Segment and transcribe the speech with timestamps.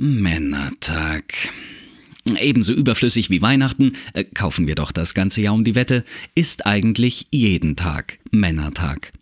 [0.00, 1.34] Männertag.
[2.38, 6.04] Ebenso überflüssig wie Weihnachten, äh, kaufen wir doch das ganze Jahr um die Wette,
[6.36, 9.12] ist eigentlich jeden Tag Männertag.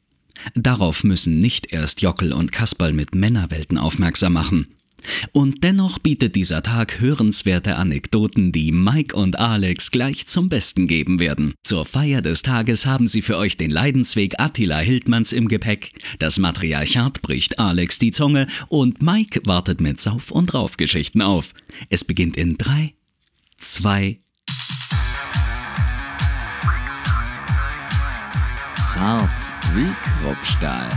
[0.54, 4.75] Darauf müssen nicht erst Jockel und Kasperl mit Männerwelten aufmerksam machen.
[5.32, 11.20] Und dennoch bietet dieser Tag hörenswerte Anekdoten, die Mike und Alex gleich zum Besten geben
[11.20, 11.54] werden.
[11.64, 15.92] Zur Feier des Tages haben sie für euch den Leidensweg Attila Hildmanns im Gepäck.
[16.18, 21.52] Das Matriarchat bricht Alex die Zunge und Mike wartet mit Sauf- und Raufgeschichten auf.
[21.88, 22.94] Es beginnt in 3,
[23.58, 24.20] 2,
[28.96, 29.30] Zart
[29.74, 30.88] wie Kruppstahl.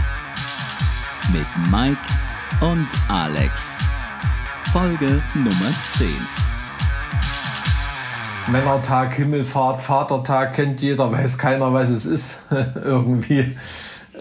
[1.33, 1.99] Mit Mike
[2.61, 3.77] und Alex.
[4.71, 6.07] Folge Nummer 10.
[8.51, 12.37] Männertag, Himmelfahrt, Vatertag kennt jeder, weiß keiner, was es ist.
[12.83, 13.57] Irgendwie.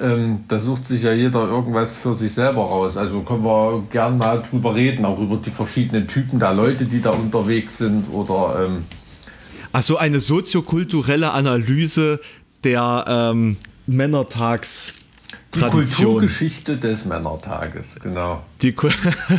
[0.00, 2.96] Ähm, da sucht sich ja jeder irgendwas für sich selber raus.
[2.96, 7.02] Also können wir gern mal drüber reden, auch über die verschiedenen Typen der Leute, die
[7.02, 8.64] da unterwegs sind oder.
[8.64, 8.86] Ähm
[9.72, 12.20] Ach eine soziokulturelle Analyse
[12.64, 14.94] der ähm, Männertags.
[15.54, 18.42] Die Kulturgeschichte des Männertages, genau.
[18.60, 18.74] Die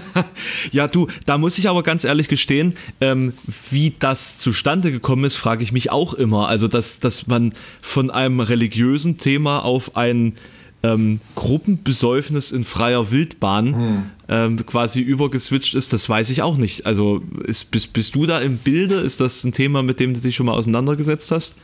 [0.71, 3.33] ja, du, da muss ich aber ganz ehrlich gestehen, ähm,
[3.69, 6.47] wie das zustande gekommen ist, frage ich mich auch immer.
[6.47, 10.33] Also, dass, dass man von einem religiösen Thema auf ein
[10.81, 14.03] ähm, Gruppenbesäufnis in freier Wildbahn hm.
[14.29, 16.87] ähm, quasi übergeswitcht ist, das weiß ich auch nicht.
[16.87, 18.95] Also, ist, bist, bist du da im Bilde?
[18.95, 21.55] Ist das ein Thema, mit dem du dich schon mal auseinandergesetzt hast?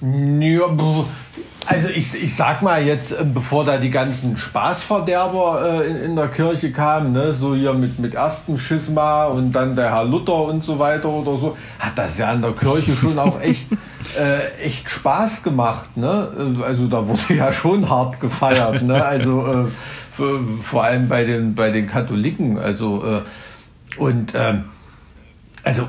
[0.00, 0.74] Ja,
[1.68, 6.16] also ich, ich sag mal jetzt, ähm, bevor da die ganzen Spaßverderber äh, in, in
[6.16, 10.44] der Kirche kamen, ne, so hier mit, mit erstem Schisma und dann der Herr Luther
[10.44, 13.68] und so weiter oder so, hat das ja in der Kirche schon auch echt,
[14.18, 15.94] äh, echt Spaß gemacht.
[15.96, 16.56] Ne?
[16.64, 18.82] Also da wurde ja schon hart gefeiert.
[18.82, 19.04] Ne?
[19.04, 19.66] Also
[20.18, 20.22] äh,
[20.60, 22.58] vor allem bei den, bei den Katholiken.
[22.58, 23.22] Also äh,
[23.98, 24.64] und ähm,
[25.64, 25.86] also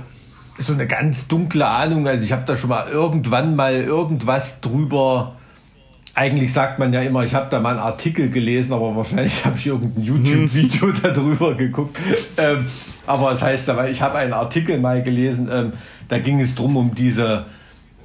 [0.57, 2.05] so eine ganz dunkle Ahnung.
[2.05, 5.35] Also ich habe da schon mal irgendwann mal irgendwas drüber
[6.15, 9.57] eigentlich sagt man ja immer, ich habe da mal einen Artikel gelesen, aber wahrscheinlich habe
[9.57, 10.93] ich irgendein YouTube-Video hm.
[11.03, 11.97] darüber geguckt.
[12.37, 12.65] Ähm,
[13.05, 15.73] aber es das heißt, ich habe einen Artikel mal gelesen, ähm,
[16.07, 17.45] da ging es drum um diese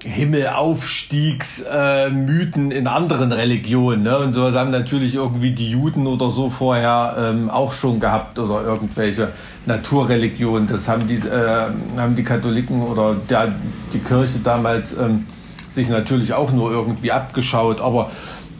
[0.05, 4.03] Himmelaufstiegsmythen äh, in anderen Religionen.
[4.03, 4.19] Ne?
[4.19, 8.63] Und sowas haben natürlich irgendwie die Juden oder so vorher ähm, auch schon gehabt oder
[8.63, 9.29] irgendwelche
[9.65, 10.69] Naturreligionen.
[10.69, 13.55] Das haben die, äh, haben die Katholiken oder der,
[13.95, 15.25] die Kirche damals ähm,
[15.75, 18.11] sich natürlich auch nur irgendwie abgeschaut, aber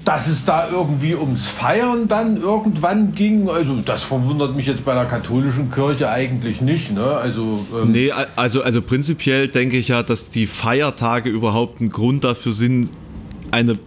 [0.05, 4.93] dass es da irgendwie ums Feiern dann irgendwann ging, also das verwundert mich jetzt bei
[4.93, 6.93] der katholischen Kirche eigentlich nicht.
[6.93, 7.05] Ne?
[7.05, 12.25] Also, ähm nee, also, also prinzipiell denke ich ja, dass die Feiertage überhaupt ein Grund
[12.25, 12.91] dafür sind,
[13.51, 13.79] eine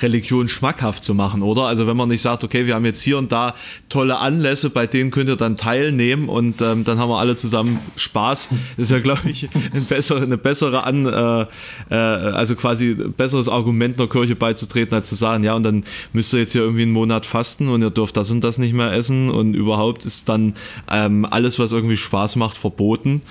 [0.00, 1.62] Religion schmackhaft zu machen, oder?
[1.62, 3.54] Also wenn man nicht sagt, okay, wir haben jetzt hier und da
[3.88, 7.78] tolle Anlässe, bei denen könnt ihr dann teilnehmen und ähm, dann haben wir alle zusammen
[7.96, 8.48] Spaß.
[8.76, 11.46] Das ist ja, glaube ich, ein bessere, eine bessere An, äh,
[11.90, 16.32] äh, also quasi besseres Argument der Kirche beizutreten, als zu sagen, ja, und dann müsst
[16.32, 18.92] ihr jetzt hier irgendwie einen Monat fasten und ihr dürft das und das nicht mehr
[18.92, 20.54] essen und überhaupt ist dann
[20.90, 23.22] ähm, alles, was irgendwie Spaß macht, verboten.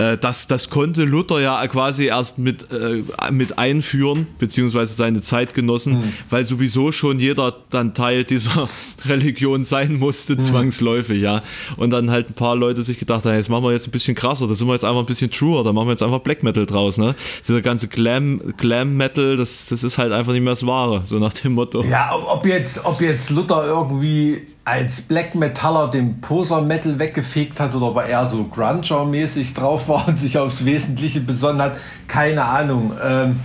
[0.00, 5.98] Äh, das, das konnte Luther ja quasi erst mit, äh, mit einführen, beziehungsweise seine Zeitgenossen,
[5.98, 6.12] mhm.
[6.30, 8.66] weil sowieso schon jeder dann Teil dieser
[9.06, 10.40] Religion sein musste, mhm.
[10.40, 11.42] zwangsläufig, ja.
[11.76, 14.14] Und dann halt ein paar Leute sich gedacht haben, jetzt machen wir jetzt ein bisschen
[14.14, 16.42] krasser, da sind wir jetzt einfach ein bisschen truer, da machen wir jetzt einfach Black
[16.42, 17.14] Metal draus, ne?
[17.46, 21.18] Dieser ganze Glam, Glam Metal, das, das ist halt einfach nicht mehr das Wahre, so
[21.18, 21.82] nach dem Motto.
[21.82, 24.40] Ja, ob jetzt, ob jetzt Luther irgendwie
[24.70, 29.88] als Black Metaller den Poser Metal weggefegt hat oder ob er eher so Grunger-mäßig drauf
[29.88, 31.76] war und sich aufs Wesentliche besonnen hat,
[32.06, 32.92] keine Ahnung.
[33.04, 33.40] Ähm,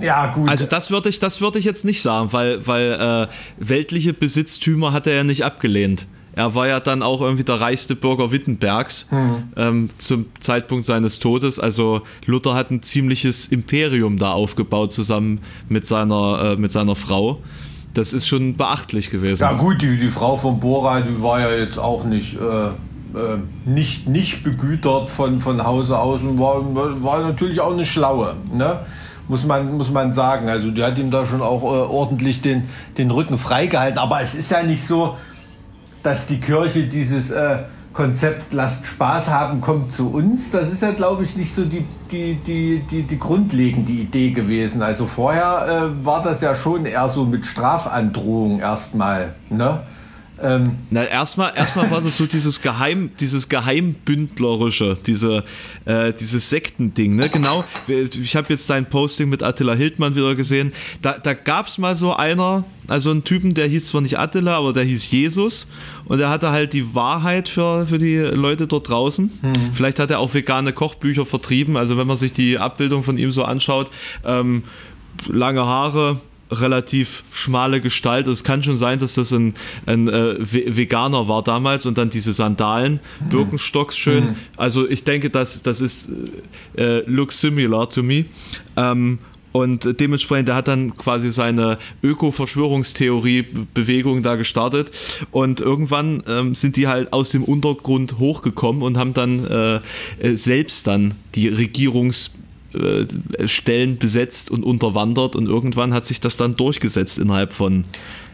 [0.00, 0.50] ja, gut.
[0.50, 3.26] Also das würde ich, das ich jetzt nicht sagen, weil, weil äh,
[3.58, 6.06] weltliche Besitztümer hat er ja nicht abgelehnt.
[6.34, 9.44] Er war ja dann auch irgendwie der reichste Bürger Wittenbergs hm.
[9.56, 11.60] ähm, zum Zeitpunkt seines Todes.
[11.60, 17.42] Also Luther hat ein ziemliches Imperium da aufgebaut zusammen mit seiner, äh, mit seiner Frau
[17.94, 19.42] das ist schon beachtlich gewesen.
[19.42, 23.38] Ja gut, die, die Frau von Bora, die war ja jetzt auch nicht, äh, äh,
[23.64, 26.62] nicht, nicht begütert von, von Hause aus und war,
[27.02, 28.34] war natürlich auch eine Schlaue.
[28.52, 28.80] Ne?
[29.28, 30.48] Muss man, muss man sagen.
[30.48, 32.64] Also die hat ihm da schon auch äh, ordentlich den,
[32.98, 33.98] den Rücken freigehalten.
[33.98, 35.16] Aber es ist ja nicht so,
[36.02, 37.58] dass die Kirche dieses äh,
[37.92, 40.50] Konzept lasst Spaß haben, kommt zu uns.
[40.50, 44.82] Das ist ja, glaube ich, nicht so die, die, die, die, die grundlegende Idee gewesen.
[44.82, 49.34] Also vorher äh, war das ja schon eher so mit Strafandrohung erstmal.
[49.50, 49.80] Ne?
[50.42, 55.44] Ähm, Na, erstmal, erstmal war das so dieses Geheim, dieses Geheimbündlerische, diese,
[55.84, 57.28] äh, dieses Sektending, ne?
[57.28, 57.64] Genau.
[57.86, 60.72] Ich habe jetzt dein Posting mit Attila Hildmann wieder gesehen.
[61.00, 64.58] Da, da gab es mal so einer, also einen Typen, der hieß zwar nicht Attila,
[64.58, 65.68] aber der hieß Jesus
[66.06, 69.30] und der hatte halt die Wahrheit für, für die Leute dort draußen.
[69.40, 69.72] Hm.
[69.72, 71.76] Vielleicht hat er auch vegane Kochbücher vertrieben.
[71.76, 73.90] Also wenn man sich die Abbildung von ihm so anschaut,
[74.24, 74.64] ähm,
[75.28, 76.20] lange Haare,
[76.52, 78.26] relativ schmale Gestalt.
[78.26, 79.54] Es kann schon sein, dass das ein,
[79.86, 83.00] ein äh, Ve- Veganer war damals und dann diese Sandalen,
[83.30, 84.36] Birkenstocks schön.
[84.56, 86.10] Also ich denke, das, das ist
[86.76, 88.26] äh, looks similar to me.
[88.76, 89.18] Ähm,
[89.52, 94.90] und dementsprechend, der hat dann quasi seine Öko-Verschwörungstheorie-Bewegung da gestartet.
[95.30, 99.80] Und irgendwann ähm, sind die halt aus dem Untergrund hochgekommen und haben dann äh,
[100.20, 102.30] äh, selbst dann die Regierungs-
[102.74, 107.84] äh, Stellen besetzt und unterwandert und irgendwann hat sich das dann durchgesetzt innerhalb von,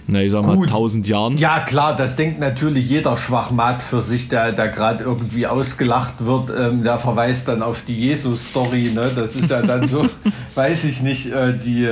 [0.06, 0.68] na, ich sag mal, Gut.
[0.68, 1.36] 1000 Jahren.
[1.36, 6.50] Ja, klar, das denkt natürlich jeder Schwachmat für sich, der, der gerade irgendwie ausgelacht wird.
[6.58, 8.92] Ähm, der verweist dann auf die Jesus-Story.
[8.94, 9.10] Ne?
[9.14, 10.06] Das ist ja dann so,
[10.54, 11.90] weiß ich nicht, äh, die,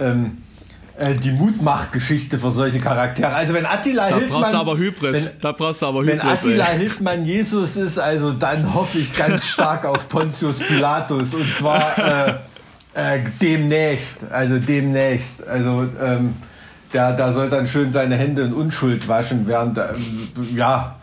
[0.00, 0.38] ähm,
[0.98, 3.32] äh, die Mutmachgeschichte für solche Charaktere.
[3.34, 4.40] Also, wenn Attila Da Hildmann.
[4.40, 5.26] brauchst aber Hybris.
[5.26, 6.40] Wenn, da brauchst du aber wenn Hybris.
[6.40, 6.78] Attila ey.
[6.78, 11.34] Hildmann Jesus ist, also dann hoffe ich ganz stark auf Pontius Pilatus.
[11.34, 12.30] Und zwar äh,
[12.94, 14.30] äh, demnächst.
[14.30, 15.46] Also demnächst.
[15.46, 16.34] Also ähm,
[16.92, 19.94] der, der soll dann schön seine Hände in Unschuld waschen, während er,
[20.54, 20.96] ja.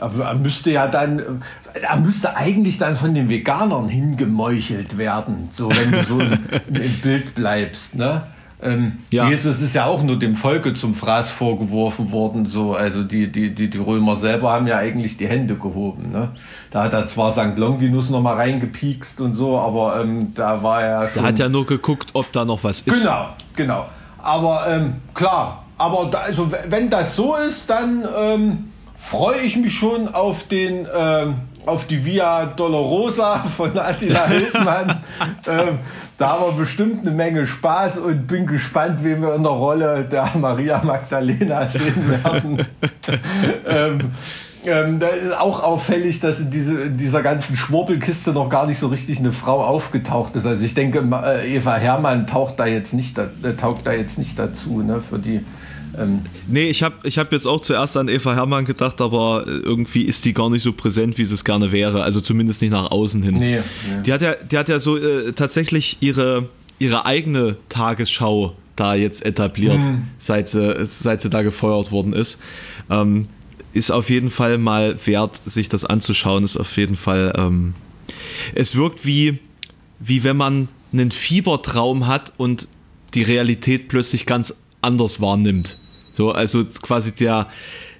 [0.00, 1.42] Aber er müsste ja dann,
[1.80, 6.38] er müsste eigentlich dann von den Veganern hingemeuchelt werden, so wenn du so im,
[6.68, 8.22] im Bild bleibst, ne?
[8.60, 9.28] Ähm, Ja.
[9.28, 12.74] Jesus ist ja auch nur dem Volke zum Fraß vorgeworfen worden, so.
[12.74, 16.30] Also die, die, die, die Römer selber haben ja eigentlich die Hände gehoben, ne?
[16.70, 17.56] Da hat er zwar St.
[17.56, 21.22] Longinus noch mal reingepiekst und so, aber ähm, da war er ja schon.
[21.22, 23.00] Der hat ja nur geguckt, ob da noch was ist.
[23.02, 23.86] Genau, genau.
[24.20, 29.74] Aber ähm, klar, aber da, also, wenn das so ist, dann ähm, freue ich mich
[29.74, 31.36] schon auf den ähm,
[31.68, 35.00] auf die Via Dolorosa von Attila Hildmann.
[35.46, 35.78] ähm,
[36.16, 40.04] da haben wir bestimmt eine Menge Spaß und bin gespannt, wen wir in der Rolle
[40.04, 42.66] der Maria Magdalena sehen werden.
[43.68, 43.98] ähm,
[44.64, 48.78] ähm, da ist auch auffällig, dass in, diese, in dieser ganzen Schwurbelkiste noch gar nicht
[48.78, 50.46] so richtig eine Frau aufgetaucht ist.
[50.46, 54.18] Also ich denke, äh, Eva Hermann taucht da jetzt nicht, da, äh, taugt da jetzt
[54.18, 55.44] nicht dazu, ne, für die.
[55.98, 59.50] Ähm, Nee, ich habe ich hab jetzt auch zuerst an Eva Hermann gedacht, aber äh,
[59.50, 62.02] irgendwie ist die gar nicht so präsent, wie sie es gerne wäre.
[62.02, 63.34] Also zumindest nicht nach außen hin.
[63.34, 64.02] Nee, nee.
[64.04, 66.48] Die, hat ja, die hat ja so äh, tatsächlich ihre,
[66.78, 69.80] ihre eigene Tagesschau da jetzt etabliert,
[70.18, 72.38] seit, sie, seit sie da gefeuert worden ist.
[72.88, 73.26] Ähm,
[73.72, 76.44] ist auf jeden Fall mal wert, sich das anzuschauen.
[76.44, 77.32] Ist auf jeden Fall.
[77.36, 77.74] Ähm,
[78.54, 79.38] es wirkt wie,
[79.98, 82.68] wie wenn man einen Fiebertraum hat und
[83.14, 85.78] die Realität plötzlich ganz anders wahrnimmt.
[86.18, 87.46] So, also quasi der,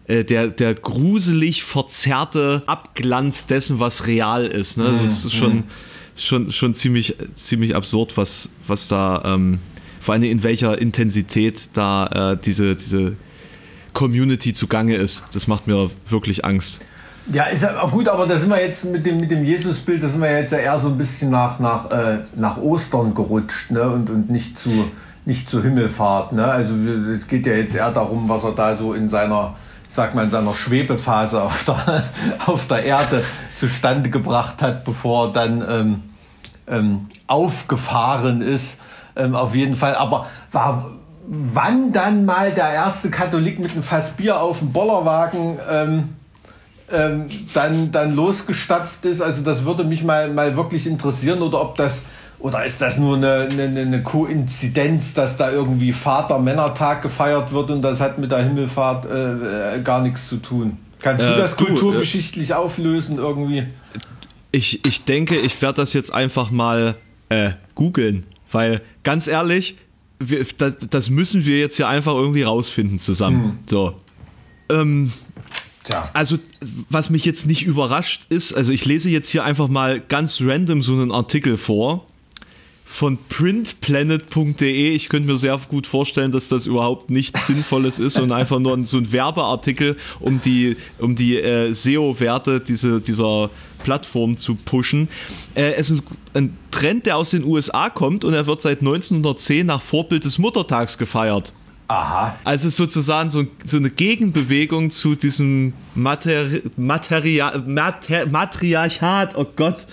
[0.08, 4.76] äh, der, der gruselig verzerrte Abglanz dessen, was real ist.
[4.76, 4.86] Ne?
[4.86, 5.62] Also es ist schon,
[6.16, 9.60] schon, schon ziemlich, ziemlich absurd, was, was da, ähm,
[10.00, 13.14] vor allem in welcher Intensität da äh, diese, diese
[13.92, 15.22] Community zugange ist.
[15.32, 16.80] Das macht mir wirklich Angst.
[17.32, 20.02] Ja, ist ja auch gut, aber da sind wir jetzt mit dem, mit dem Jesusbild,
[20.02, 23.70] da sind wir jetzt ja eher so ein bisschen nach, nach, äh, nach Ostern gerutscht
[23.70, 23.88] ne?
[23.88, 24.90] und, und nicht, zu,
[25.28, 26.32] nicht zu Himmelfahrt.
[26.32, 26.44] Ne?
[26.44, 29.54] Also es geht ja jetzt eher darum, was er da so in seiner,
[29.90, 32.04] sag mal, in seiner Schwebephase auf der,
[32.46, 33.22] auf der Erde
[33.60, 36.02] zustande gebracht hat, bevor er dann ähm,
[36.66, 38.78] ähm, aufgefahren ist.
[39.16, 39.96] Ähm, auf jeden Fall.
[39.96, 40.92] Aber war,
[41.26, 46.16] wann dann mal der erste Katholik mit einem Fass Bier auf dem Bollerwagen ähm,
[46.90, 49.20] ähm, dann, dann losgestapft ist.
[49.20, 52.00] Also das würde mich mal, mal wirklich interessieren oder ob das
[52.40, 57.82] oder ist das nur eine, eine, eine Koinzidenz, dass da irgendwie Vater-Männertag gefeiert wird und
[57.82, 60.78] das hat mit der Himmelfahrt äh, äh, gar nichts zu tun?
[61.00, 63.64] Kannst du Äh, das du, kulturgeschichtlich auflösen irgendwie?
[64.52, 66.96] Ich, ich denke, ich werde das jetzt einfach mal
[67.28, 69.76] äh, googeln, weil ganz ehrlich,
[70.20, 73.58] wir, das, das müssen wir jetzt hier einfach irgendwie rausfinden zusammen.
[73.68, 73.94] So.
[74.70, 75.12] Ähm,
[75.84, 76.08] Tja.
[76.12, 76.38] also,
[76.88, 80.82] was mich jetzt nicht überrascht ist, also ich lese jetzt hier einfach mal ganz random
[80.82, 82.06] so einen Artikel vor
[82.88, 84.94] von printplanet.de.
[84.94, 88.84] Ich könnte mir sehr gut vorstellen, dass das überhaupt nichts Sinnvolles ist und einfach nur
[88.86, 93.50] so ein Werbeartikel, um die, um die äh, SEO-Werte diese, dieser
[93.84, 95.08] Plattform zu pushen.
[95.54, 96.02] Äh, es ist
[96.32, 100.38] ein Trend, der aus den USA kommt und er wird seit 1910 nach Vorbild des
[100.38, 101.52] Muttertags gefeiert.
[101.88, 102.38] Aha.
[102.42, 109.86] Also sozusagen so, so eine Gegenbewegung zu diesem Materi Materia Mater Matriarchat, oh Gott.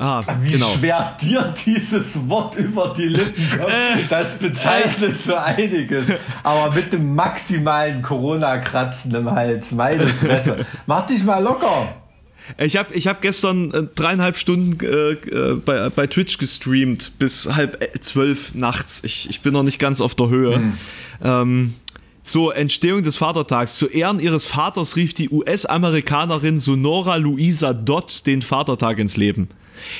[0.00, 0.66] Ah, Wie genau.
[0.66, 5.18] schwer dir dieses Wort über die Lippen kommt, äh, das bezeichnet äh.
[5.18, 6.12] so einiges.
[6.44, 10.64] Aber mit dem maximalen Corona-Kratzen im Hals, meine Fresse.
[10.86, 11.96] Mach dich mal locker.
[12.58, 17.54] Ich habe ich hab gestern äh, dreieinhalb Stunden äh, äh, bei, bei Twitch gestreamt bis
[17.54, 19.02] halb äh, zwölf nachts.
[19.04, 20.54] Ich, ich bin noch nicht ganz auf der Höhe.
[20.54, 20.72] Hm.
[21.24, 21.74] Ähm,
[22.24, 23.76] zur Entstehung des Vatertags.
[23.76, 29.48] Zu Ehren ihres Vaters rief die US-Amerikanerin Sonora Louisa Dott den Vatertag ins Leben.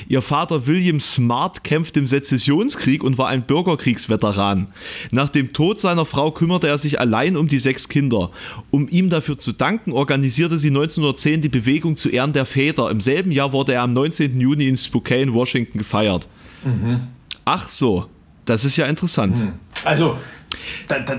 [0.09, 4.71] Ihr Vater William Smart kämpfte im Sezessionskrieg und war ein Bürgerkriegsveteran.
[5.11, 8.31] Nach dem Tod seiner Frau kümmerte er sich allein um die sechs Kinder.
[8.71, 12.91] Um ihm dafür zu danken, organisierte sie 1910 die Bewegung zu Ehren der Väter.
[12.91, 14.41] Im selben Jahr wurde er am 19.
[14.41, 16.29] Juni in Spokane, Washington gefeiert.
[16.65, 17.01] Mhm.
[17.45, 18.07] Ach so,
[18.45, 19.39] das ist ja interessant.
[19.39, 19.53] Mhm.
[19.85, 20.17] Also,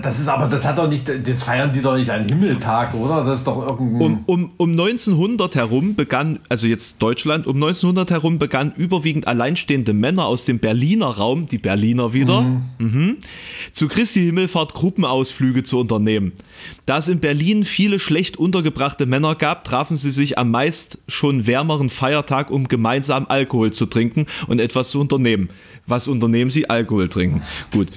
[0.01, 3.23] das ist aber, das hat doch nicht, das feiern die doch nicht einen Himmeltag, oder?
[3.23, 4.01] Das ist doch irgendein.
[4.01, 9.93] Um, um, um 1900 herum begann, also jetzt Deutschland, um 1900 herum begannen überwiegend alleinstehende
[9.93, 12.61] Männer aus dem Berliner Raum, die Berliner wieder, mhm.
[12.77, 13.17] Mhm,
[13.71, 16.33] zu Christi Himmelfahrt Gruppenausflüge zu unternehmen.
[16.85, 21.45] Da es in Berlin viele schlecht untergebrachte Männer gab, trafen sie sich am meist schon
[21.45, 25.49] wärmeren Feiertag, um gemeinsam Alkohol zu trinken und etwas zu unternehmen.
[25.89, 26.69] Was unternehmen sie?
[26.69, 27.41] Alkohol trinken.
[27.71, 27.87] Gut.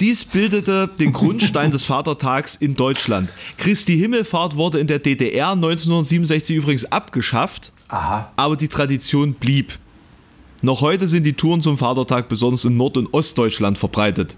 [0.00, 3.30] Dies bildete den Grundstein des Vatertags in Deutschland.
[3.56, 8.32] Christi Himmelfahrt wurde in der DDR 1967 übrigens abgeschafft, Aha.
[8.36, 9.78] aber die Tradition blieb.
[10.62, 14.36] Noch heute sind die Touren zum Vatertag besonders in Nord- und Ostdeutschland verbreitet.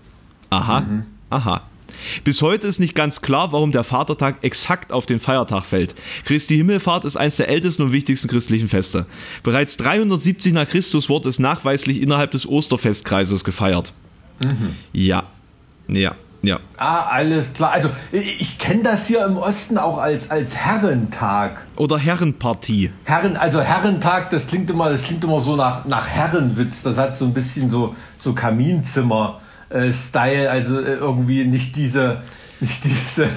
[0.50, 1.02] Aha, mhm.
[1.30, 1.62] aha.
[2.24, 5.94] Bis heute ist nicht ganz klar, warum der Vatertag exakt auf den Feiertag fällt.
[6.24, 9.06] Christi Himmelfahrt ist eines der ältesten und wichtigsten christlichen Feste.
[9.42, 13.92] Bereits 370 nach Christus wurde es nachweislich innerhalb des Osterfestkreises gefeiert.
[14.42, 14.76] Mhm.
[14.92, 15.24] Ja,
[15.88, 16.14] ja.
[16.42, 16.60] Ja.
[16.76, 17.72] Ah, alles klar.
[17.72, 21.64] Also ich, ich kenne das hier im Osten auch als, als Herrentag.
[21.74, 22.92] Oder Herrenpartie.
[23.02, 26.82] Herren, also Herrentag, das klingt immer, das klingt immer so nach, nach Herrenwitz.
[26.82, 29.40] Das hat so ein bisschen so, so Kaminzimmer.
[29.68, 32.22] Äh, Style, also äh, irgendwie nicht diese
[32.60, 33.28] nicht diese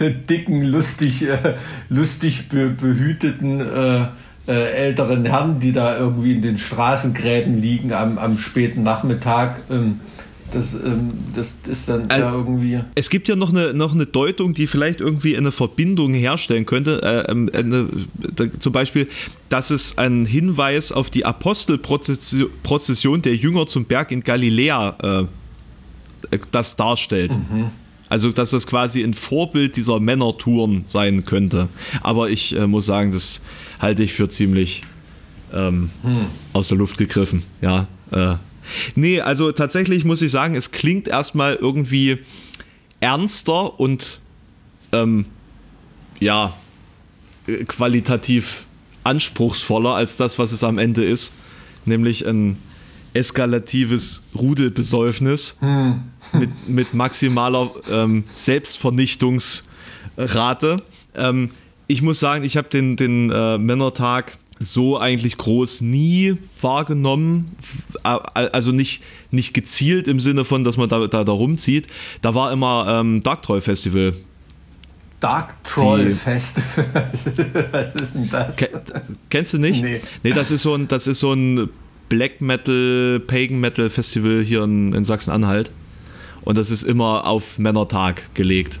[0.28, 1.54] dicken, lustig, äh,
[1.88, 4.06] lustig be behüteten äh,
[4.48, 9.62] äh, älteren Herren, die da irgendwie in den Straßengräben liegen am, am späten Nachmittag.
[9.70, 10.00] Ähm,
[10.52, 12.80] das, ähm, das ist dann also, da irgendwie.
[12.96, 17.00] Es gibt ja noch eine, noch eine Deutung, die vielleicht irgendwie eine Verbindung herstellen könnte.
[17.02, 17.88] Äh, ähm, eine,
[18.58, 19.06] zum Beispiel,
[19.48, 25.26] dass es ein Hinweis auf die Apostelprozession der Jünger zum Berg in Galiläa äh,
[26.52, 27.32] das darstellt.
[27.32, 27.70] Mhm.
[28.08, 31.68] Also, dass das quasi ein Vorbild dieser Männertouren sein könnte.
[32.02, 33.40] Aber ich äh, muss sagen, das
[33.78, 34.82] halte ich für ziemlich
[35.52, 36.26] ähm, hm.
[36.52, 37.44] aus der Luft gegriffen.
[37.60, 37.86] Ja.
[38.10, 38.34] Äh.
[38.96, 42.18] Nee, also tatsächlich muss ich sagen, es klingt erstmal irgendwie
[42.98, 44.20] ernster und
[44.92, 45.26] ähm,
[46.18, 46.52] ja,
[47.66, 48.66] qualitativ
[49.04, 51.32] anspruchsvoller als das, was es am Ende ist.
[51.84, 52.58] Nämlich ein
[53.14, 56.02] eskalatives Rudelbesäufnis hm.
[56.32, 60.76] mit, mit maximaler ähm, Selbstvernichtungsrate.
[61.14, 61.50] Ähm,
[61.86, 67.56] ich muss sagen, ich habe den, den äh, Männertag so eigentlich groß nie wahrgenommen.
[68.02, 71.86] Also nicht, nicht gezielt im Sinne von, dass man da, da, da rumzieht.
[72.20, 74.14] Da war immer ähm, Dark Troll Festival.
[75.18, 76.86] Dark Troll Festival.
[77.72, 78.56] Was ist denn das?
[79.30, 79.82] Kennst du nicht?
[79.82, 80.02] Nee.
[80.22, 81.70] Nee, das ist so ein, das ist so ein
[82.10, 85.70] Black Metal, Pagan Metal Festival hier in, in Sachsen-Anhalt.
[86.42, 88.78] Und das ist immer auf Männertag gelegt.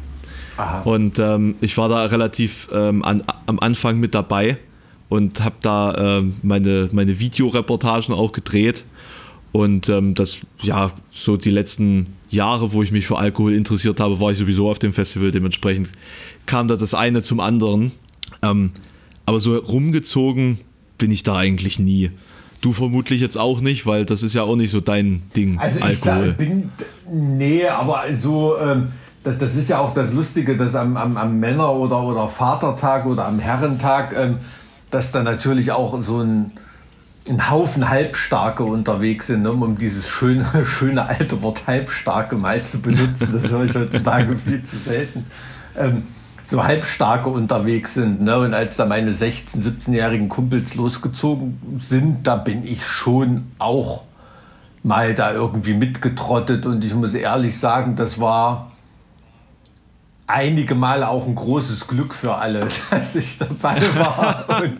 [0.58, 0.80] Aha.
[0.82, 4.58] Und ähm, ich war da relativ ähm, an, am Anfang mit dabei
[5.08, 8.84] und habe da ähm, meine, meine Videoreportagen auch gedreht.
[9.52, 14.20] Und ähm, das, ja, so die letzten Jahre, wo ich mich für Alkohol interessiert habe,
[14.20, 15.30] war ich sowieso auf dem Festival.
[15.30, 15.88] Dementsprechend
[16.46, 17.92] kam da das eine zum anderen.
[18.42, 18.72] Ähm,
[19.24, 20.58] aber so rumgezogen
[20.98, 22.10] bin ich da eigentlich nie.
[22.60, 25.80] Du vermutlich jetzt auch nicht, weil das ist ja auch nicht so dein Ding, also
[25.80, 26.28] Alkohol.
[26.30, 26.70] Ich bin,
[27.10, 28.88] nee, aber so, ähm,
[29.22, 33.06] das, das, ist ja auch das Lustige, dass am, am, am Männer- oder, oder Vatertag
[33.06, 34.38] oder am Herrentag, ähm,
[34.90, 36.52] dass da natürlich auch so ein,
[37.28, 42.80] ein Haufen Halbstarke unterwegs sind, ne, um dieses schöne, schöne alte Wort Halbstarke mal zu
[42.80, 43.28] benutzen.
[43.32, 45.24] Das höre ich heutzutage viel zu selten.
[45.76, 46.02] Ähm,
[46.50, 48.22] so Halbstarke unterwegs sind.
[48.22, 48.36] Ne?
[48.38, 54.02] Und als da meine 16-, 17-jährigen Kumpels losgezogen sind, da bin ich schon auch
[54.82, 56.66] mal da irgendwie mitgetrottet.
[56.66, 58.72] Und ich muss ehrlich sagen, das war
[60.26, 64.44] einige Male auch ein großes Glück für alle, dass ich dabei war.
[64.62, 64.78] Und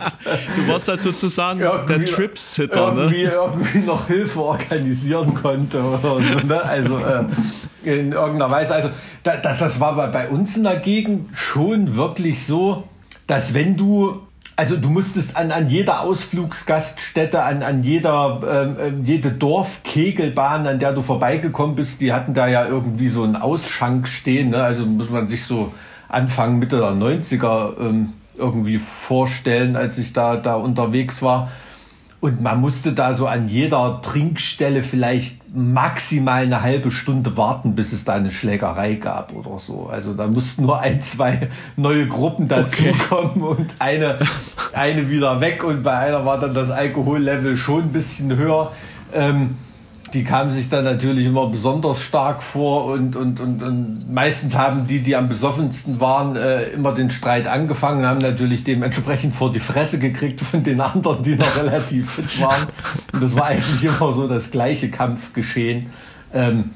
[0.57, 3.01] du warst halt sozusagen der Trips-Hitter, ne?
[3.03, 6.21] Irgendwie, irgendwie noch Hilfe organisieren konnte so.
[6.47, 6.63] Ne?
[6.65, 7.25] Also äh,
[7.85, 8.75] in irgendeiner Weise.
[8.75, 8.91] Also
[9.23, 12.85] da, da, das war bei, uns in der Gegend schon wirklich so,
[13.27, 14.23] dass wenn du
[14.57, 20.79] also du musstest an, an jeder Ausflugsgaststätte, an, an jeder ähm, ähm, jede Dorfkegelbahn, an
[20.79, 24.51] der du vorbeigekommen bist, die hatten da ja irgendwie so einen Ausschank stehen.
[24.51, 24.63] Ne?
[24.63, 25.73] Also muss man sich so
[26.11, 31.51] Anfang, Mitte der 90er ähm, irgendwie vorstellen, als ich da, da unterwegs war.
[32.21, 37.95] Und man musste da so an jeder Trinkstelle vielleicht maximal eine halbe Stunde warten, bis
[37.95, 39.89] es da eine Schlägerei gab oder so.
[39.91, 43.63] Also da mussten nur ein, zwei neue Gruppen dazukommen okay.
[43.63, 44.19] und eine,
[44.75, 45.65] eine wieder weg.
[45.65, 48.73] Und bei einer war dann das Alkohollevel schon ein bisschen höher.
[49.15, 49.57] Ähm,
[50.13, 54.87] die kamen sich dann natürlich immer besonders stark vor und, und, und, und meistens haben
[54.87, 59.61] die, die am besoffensten waren, äh, immer den Streit angefangen, haben natürlich dementsprechend vor die
[59.61, 62.67] Fresse gekriegt von den anderen, die noch relativ fit waren.
[63.13, 65.91] Und das war eigentlich immer so das gleiche Kampfgeschehen.
[66.33, 66.71] Ähm,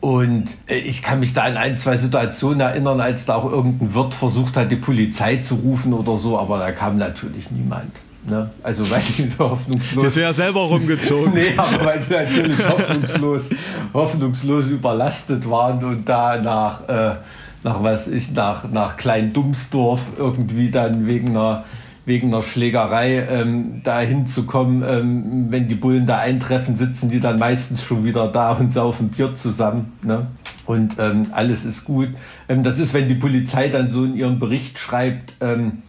[0.00, 3.94] und äh, ich kann mich da an ein, zwei Situationen erinnern, als da auch irgendein
[3.94, 7.92] Wirt versucht hat, die Polizei zu rufen oder so, aber da kam natürlich niemand.
[8.24, 8.50] Ne?
[8.62, 10.04] Also weil die so hoffnungslos.
[10.04, 11.32] Das ja selber rumgezogen.
[11.34, 13.50] nee, aber weil die natürlich hoffnungslos,
[13.92, 17.16] hoffnungslos überlastet waren und da nach, äh,
[17.64, 21.64] nach was ich, nach, nach Klein Dumsdorf irgendwie dann wegen einer
[22.04, 24.82] wegen einer Schlägerei ähm, da hinzukommen.
[24.82, 29.10] Ähm, wenn die Bullen da eintreffen, sitzen die dann meistens schon wieder da und saufen
[29.10, 29.92] Bier zusammen.
[30.02, 30.26] Ne?
[30.66, 32.08] Und ähm, alles ist gut.
[32.48, 35.82] Ähm, das ist, wenn die Polizei dann so in ihrem Bericht schreibt, ähm,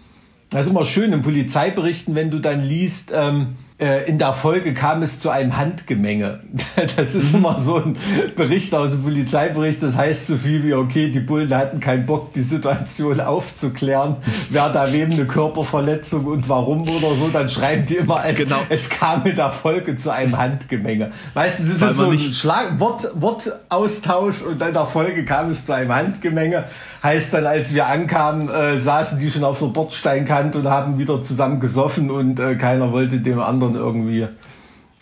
[0.54, 3.73] das ist immer schön in Polizeiberichten, wenn du dann liest, ähm, äh,
[4.08, 6.40] in der Folge kam es zu einem Handgemenge.
[6.96, 7.40] Das ist mhm.
[7.40, 7.98] immer so ein
[8.36, 9.82] Bericht aus dem Polizeibericht.
[9.82, 14.18] Das heißt so viel wie, okay, die Bullen hatten keinen Bock, die Situation aufzuklären,
[14.50, 17.30] wer da wem eine Körperverletzung und warum oder so.
[17.32, 18.60] Dann schreiben die immer, es, genau.
[18.70, 21.12] es kam in der Folge zu einem Handgemenge.
[21.34, 25.74] Meistens ist es so ein Schlag Wort, Wortaustausch und in der Folge kam es zu
[25.74, 26.66] einem Handgemenge.
[27.02, 31.22] Heißt dann, als wir ankamen, äh, saßen die schon auf der Bordsteinkante und haben wieder
[31.24, 34.28] zusammen gesoffen und äh, keiner wollte dem anderen anderen irgendwie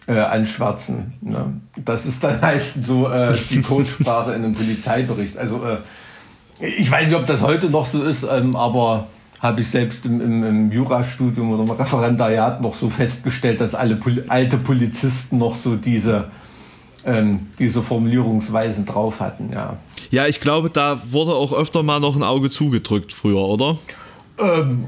[0.08, 1.14] äh, anschwärzen.
[1.22, 1.62] Ne?
[1.84, 5.38] Das ist dann meistens so äh, die Codesprache in einem Polizeibericht.
[5.38, 5.78] Also äh,
[6.66, 9.08] ich weiß nicht, ob das heute noch so ist, ähm, aber
[9.40, 13.96] habe ich selbst im, im, im Jurastudium oder im Referendariat noch so festgestellt, dass alle
[13.96, 16.26] Pol alte Polizisten noch so diese
[17.04, 19.78] ähm, diese Formulierungsweisen drauf hatten, ja.
[20.12, 23.80] Ja, ich glaube, da wurde auch öfter mal noch ein Auge zugedrückt früher, oder?
[24.38, 24.86] Ähm,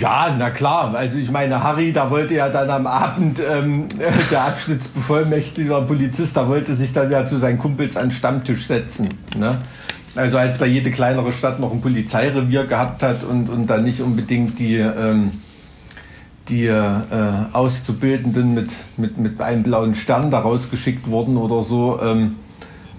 [0.00, 0.94] ja, na klar.
[0.94, 3.88] Also ich meine, Harry, da wollte ja dann am Abend ähm,
[4.30, 9.08] der Abschnittsbevollmächtiger Polizist, da wollte sich dann ja zu seinen Kumpels an den Stammtisch setzen.
[9.36, 9.58] Ne?
[10.14, 14.00] Also als da jede kleinere Stadt noch ein Polizeirevier gehabt hat und, und dann nicht
[14.00, 15.32] unbedingt die, ähm,
[16.48, 16.82] die äh,
[17.52, 22.36] Auszubildenden mit, mit, mit einem blauen Stern da rausgeschickt wurden oder so, ähm,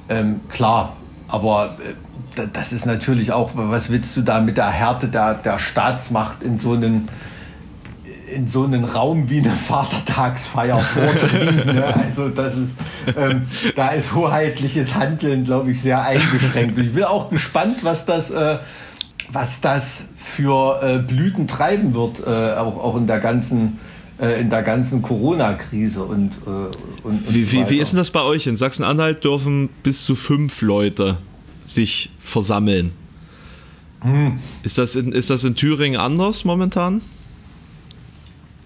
[0.10, 0.98] ähm, klar.
[1.34, 1.78] Aber
[2.38, 6.44] äh, das ist natürlich auch, was willst du da mit der Härte der, der Staatsmacht
[6.44, 7.10] in so einen
[8.32, 11.66] in so einen Raum wie eine Vatertagsfeier vordringen.
[11.76, 11.94] ne?
[11.96, 12.78] Also das ist,
[13.16, 16.78] ähm, da ist hoheitliches Handeln, glaube ich, sehr eingeschränkt.
[16.78, 18.58] Und ich bin auch gespannt, was das, äh,
[19.32, 23.80] was das für äh, Blüten treiben wird, äh, auch, auch in der ganzen
[24.20, 26.72] äh, in der ganzen Corona-Krise und, äh, und,
[27.04, 28.48] und wie, wie, wie ist denn das bei euch?
[28.48, 31.18] In Sachsen-Anhalt dürfen bis zu fünf Leute
[31.66, 32.92] sich versammeln.
[34.02, 34.40] Hm.
[34.64, 37.02] Ist, das in, ist das in Thüringen anders momentan?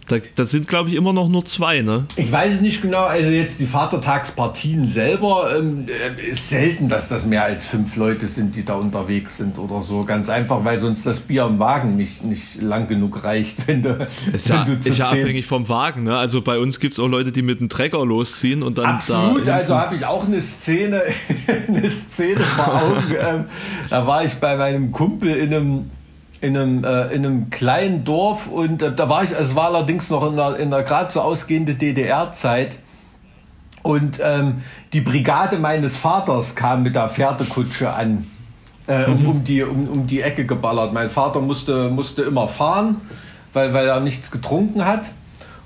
[0.07, 2.05] Da, das sind, glaube ich, immer noch nur zwei, ne?
[2.15, 3.03] Ich weiß es nicht genau.
[3.03, 8.25] Also jetzt die Vatertagspartien selber ähm, äh, ist selten, dass das mehr als fünf Leute
[8.27, 10.05] sind, die da unterwegs sind oder so.
[10.05, 14.07] Ganz einfach, weil sonst das Bier im Wagen nicht, nicht lang genug reicht, wenn du.
[14.31, 16.17] Ist ja, du ist ja abhängig vom Wagen, ne?
[16.17, 18.85] Also bei uns gibt es auch Leute, die mit dem Trecker losziehen und dann.
[18.85, 21.01] Absolut, da also habe ich auch eine Szene,
[21.67, 23.15] eine Szene vor Augen.
[23.19, 23.45] ähm,
[23.89, 25.91] da war ich bei meinem Kumpel in einem
[26.41, 30.09] in einem, äh, in einem kleinen Dorf und äh, da war ich, es war allerdings
[30.09, 32.79] noch in der, in der gerade so ausgehende DDR-Zeit.
[33.83, 38.27] Und ähm, die Brigade meines Vaters kam mit der Pferdekutsche an,
[38.85, 39.27] äh, um, mhm.
[39.29, 40.93] um, die, um, um die Ecke geballert.
[40.93, 42.97] Mein Vater musste, musste immer fahren,
[43.53, 45.11] weil, weil er nichts getrunken hat.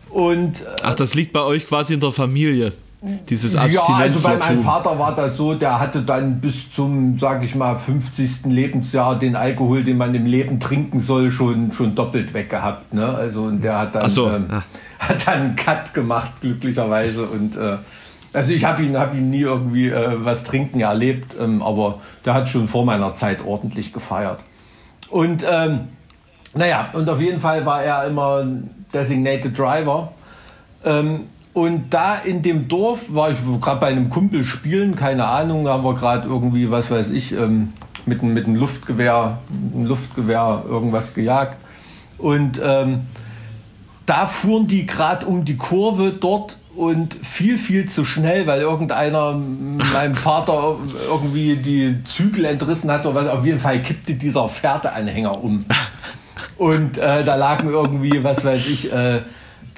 [0.10, 2.74] Und, äh, Ach, das liegt bei euch quasi in der Familie.
[3.02, 7.44] Dieses Ja, also bei meinem Vater war das so, der hatte dann bis zum, sag
[7.44, 8.46] ich mal, 50.
[8.46, 12.94] Lebensjahr den Alkohol, den man im Leben trinken soll, schon, schon doppelt weggehabt.
[12.94, 13.08] Ne?
[13.08, 14.48] Also und der hat dann, so, ähm,
[15.00, 17.26] hat dann einen Cut gemacht, glücklicherweise.
[17.26, 17.78] Und äh,
[18.34, 22.36] also ich habe ihn, hab ihn nie irgendwie äh, was trinken erlebt, ähm, aber der
[22.36, 24.42] hat schon vor meiner Zeit ordentlich gefeiert.
[25.10, 25.82] Und ähm,
[26.54, 28.46] naja, und auf jeden Fall war er immer
[28.94, 30.12] Designated Driver.
[30.86, 31.22] Ähm,
[31.54, 35.84] und da in dem Dorf war ich gerade bei einem Kumpel spielen, keine Ahnung, haben
[35.84, 37.74] wir gerade irgendwie, was weiß ich, ähm,
[38.06, 39.40] mit, mit einem Luftgewehr,
[39.74, 41.58] einem Luftgewehr irgendwas gejagt.
[42.18, 43.02] Und ähm,
[44.06, 49.34] da fuhren die gerade um die Kurve dort und viel, viel zu schnell, weil irgendeiner
[49.34, 53.28] meinem Vater irgendwie die Zügel entrissen hat oder was.
[53.28, 55.66] Auf jeden Fall kippte dieser Pferdeanhänger um.
[56.58, 59.22] Und äh, da lagen irgendwie, was weiß ich, äh,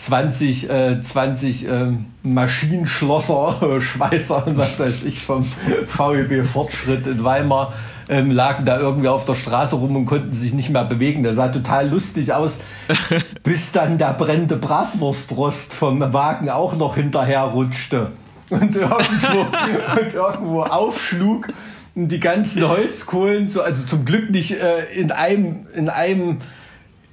[0.05, 1.91] 20, äh, 20 äh,
[2.23, 5.45] Maschinenschlosser, Schweißer und was weiß ich vom
[5.87, 7.73] VEB Fortschritt in Weimar
[8.09, 11.23] ähm, lagen da irgendwie auf der Straße rum und konnten sich nicht mehr bewegen.
[11.23, 12.57] Der sah total lustig aus,
[13.43, 18.11] bis dann der brennende Bratwurstrost vom Wagen auch noch hinterher rutschte
[18.49, 19.39] und irgendwo,
[20.01, 21.47] und irgendwo aufschlug
[21.95, 26.39] und die ganzen Holzkohlen, so, also zum Glück nicht äh, in einem, in einem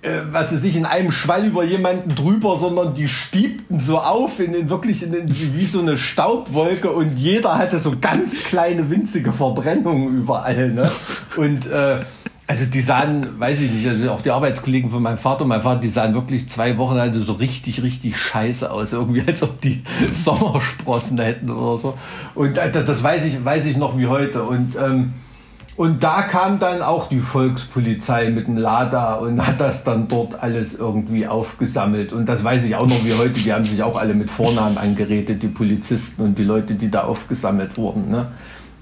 [0.03, 4.41] äh, was weiß ich, in einem Schwall über jemanden drüber, sondern die stiebten so auf
[4.41, 8.89] in, in wirklich in, in, wie so eine Staubwolke und jeder hatte so ganz kleine
[8.91, 10.71] winzige Verbrennungen überall.
[10.71, 10.91] Ne?
[11.37, 12.01] Und äh,
[12.51, 15.63] also die sahen, weiß ich nicht, also auch die Arbeitskollegen von meinem Vater und meinem
[15.63, 18.93] Vater, die sahen wirklich zwei Wochen also so richtig, richtig scheiße aus.
[18.93, 21.95] Irgendwie als ob die Sommersprossen hätten oder so.
[22.35, 24.43] Und äh, das weiß ich, weiß ich noch wie heute.
[24.43, 25.13] Und ähm,
[25.81, 30.43] und da kam dann auch die Volkspolizei mit dem Lada und hat das dann dort
[30.43, 32.13] alles irgendwie aufgesammelt.
[32.13, 33.41] Und das weiß ich auch noch wie heute.
[33.41, 37.05] Die haben sich auch alle mit Vornamen angeredet, die Polizisten und die Leute, die da
[37.05, 38.11] aufgesammelt wurden.
[38.11, 38.27] Ne?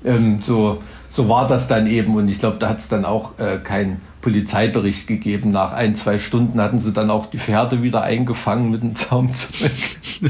[0.04, 2.16] Ähm, so, so war das dann eben.
[2.16, 5.52] Und ich glaube, da hat es dann auch äh, keinen Polizeibericht gegeben.
[5.52, 9.70] Nach ein, zwei Stunden hatten sie dann auch die Pferde wieder eingefangen mit dem Zaumzeug.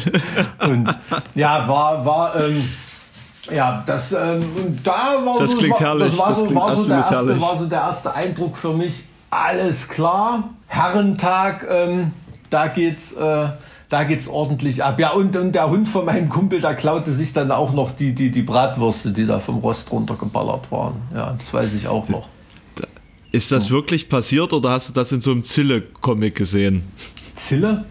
[0.69, 0.95] und
[1.35, 2.69] ja, war, war, ähm,
[3.51, 4.93] ja, das, ähm, da
[5.25, 6.11] war das so, klingt war, herrlich.
[6.11, 7.43] Das war, das so, war, so der erste, herrlich.
[7.43, 9.05] war so der erste Eindruck für mich.
[9.31, 10.51] Alles klar.
[10.67, 12.13] Herrentag, ähm,
[12.51, 13.49] da geht's, äh,
[13.89, 14.99] da geht's ordentlich ab.
[15.01, 18.15] Ja, und, und der Hund von meinem Kumpel, da klaute sich dann auch noch die,
[18.15, 20.97] die, die Bratwürste, die da vom Rost runtergeballert waren.
[21.15, 22.29] Ja, das weiß ich auch noch.
[23.31, 26.85] Ist das wirklich passiert oder hast du das in so einem Zille-Comic gesehen?
[27.35, 27.85] Zille?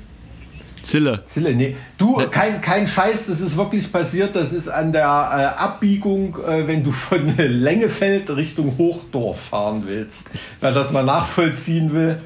[0.87, 1.23] Zille.
[1.27, 1.75] Zille, nee.
[1.97, 4.35] Du, kein, kein Scheiß, das ist wirklich passiert.
[4.35, 10.27] Das ist an der äh, Abbiegung, äh, wenn du von Lengefeld Richtung Hochdorf fahren willst.
[10.61, 12.21] Wer das mal nachvollziehen will.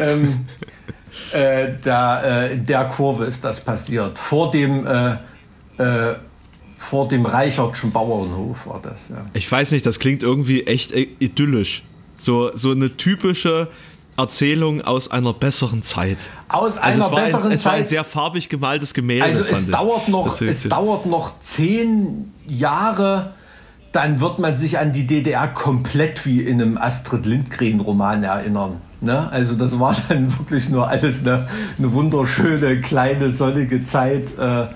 [0.00, 0.46] Ähm,
[1.32, 4.18] äh, da, äh, in der Kurve ist das passiert.
[4.18, 5.12] Vor dem, äh,
[5.78, 6.16] äh,
[6.78, 9.08] vor dem Reichertschen Bauernhof war das.
[9.10, 9.24] Ja.
[9.34, 11.84] Ich weiß nicht, das klingt irgendwie echt idyllisch.
[12.18, 13.68] So, so eine typische
[14.20, 16.18] Erzählung aus einer besseren Zeit.
[16.48, 17.72] Aus einer also es besseren ein, es Zeit.
[17.72, 19.24] war ein sehr farbig gemaltes Gemälde.
[19.24, 19.70] Also es fand ich.
[19.74, 23.32] dauert noch, Das es dauert noch zehn Jahre,
[23.92, 28.76] dann wird man sich an die DDR komplett wie in einem Astrid Lindgren-Roman erinnern.
[29.00, 29.28] Ne?
[29.32, 34.66] Also das war dann wirklich nur alles eine, eine wunderschöne, kleine, sonnige Zeit, äh,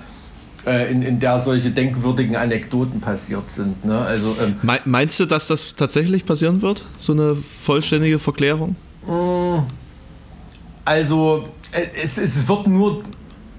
[0.66, 3.84] äh, in, in der solche denkwürdigen Anekdoten passiert sind.
[3.84, 3.98] Ne?
[4.00, 6.84] Also ähm, Me- Meinst du, dass das tatsächlich passieren wird?
[6.96, 8.74] So eine vollständige Verklärung?
[10.84, 13.02] Also äh, es, es wird nur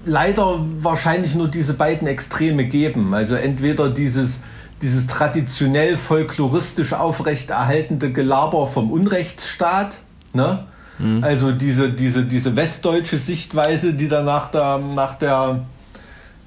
[0.04, 3.14] leider wahrscheinlich nur diese beiden Extreme geben.
[3.14, 4.40] Also entweder dieses,
[4.82, 9.98] dieses traditionell folkloristisch aufrechterhaltende Gelaber vom Unrechtsstaat,
[10.32, 10.64] ne?
[11.20, 15.66] Also diese, diese, diese westdeutsche Sichtweise, die dann nach der, nach der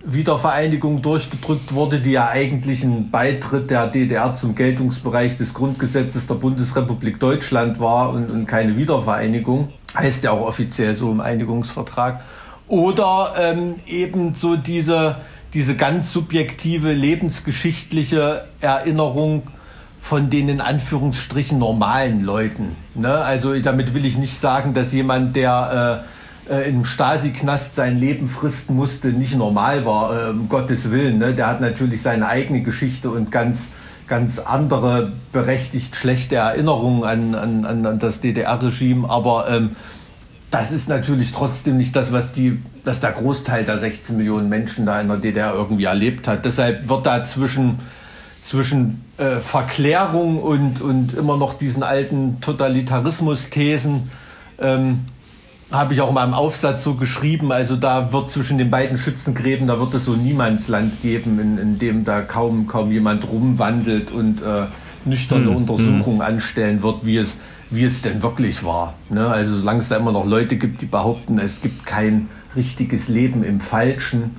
[0.04, 6.36] Wiedervereinigung durchgedrückt wurde, die ja eigentlich ein Beitritt der DDR zum Geltungsbereich des Grundgesetzes der
[6.36, 9.74] Bundesrepublik Deutschland war und, und keine Wiedervereinigung.
[9.96, 12.22] Heißt ja auch offiziell so im Einigungsvertrag.
[12.68, 15.18] Oder ähm, eben so diese,
[15.54, 19.44] diese ganz subjektive lebensgeschichtliche Erinnerung
[20.00, 22.76] von den in Anführungsstrichen normalen Leuten.
[22.96, 23.14] Ne?
[23.14, 26.19] Also damit will ich nicht sagen, dass jemand, der äh,
[26.50, 31.20] äh, im Stasi-Knast sein Leben fristen musste, nicht normal war, äh, um Gottes Willen.
[31.20, 31.34] Ne?
[31.34, 33.68] Der hat natürlich seine eigene Geschichte und ganz,
[34.08, 39.76] ganz andere berechtigt schlechte Erinnerungen an, an, an, an das DDR-Regime, aber ähm,
[40.50, 44.88] das ist natürlich trotzdem nicht das, was die, was der Großteil der 16 Millionen Menschen
[44.88, 46.44] da in der DDR irgendwie erlebt hat.
[46.44, 47.78] Deshalb wird da zwischen,
[48.44, 54.10] zwischen äh, Verklärung und, und immer noch diesen alten Totalitarismus-Thesen
[54.60, 55.06] ähm,
[55.72, 57.52] habe ich auch mal im Aufsatz so geschrieben.
[57.52, 61.80] Also da wird zwischen den beiden Schützengräben, da wird es so Niemandsland geben, in, in
[61.80, 64.66] dem da kaum, kaum jemand rumwandelt und äh,
[65.06, 67.38] nüchterne Untersuchungen anstellen wird, wie es,
[67.70, 68.96] wie es denn wirklich war.
[69.10, 69.28] Ne?
[69.28, 73.44] Also solange es da immer noch Leute gibt, die behaupten, es gibt kein richtiges Leben
[73.44, 74.38] im Falschen.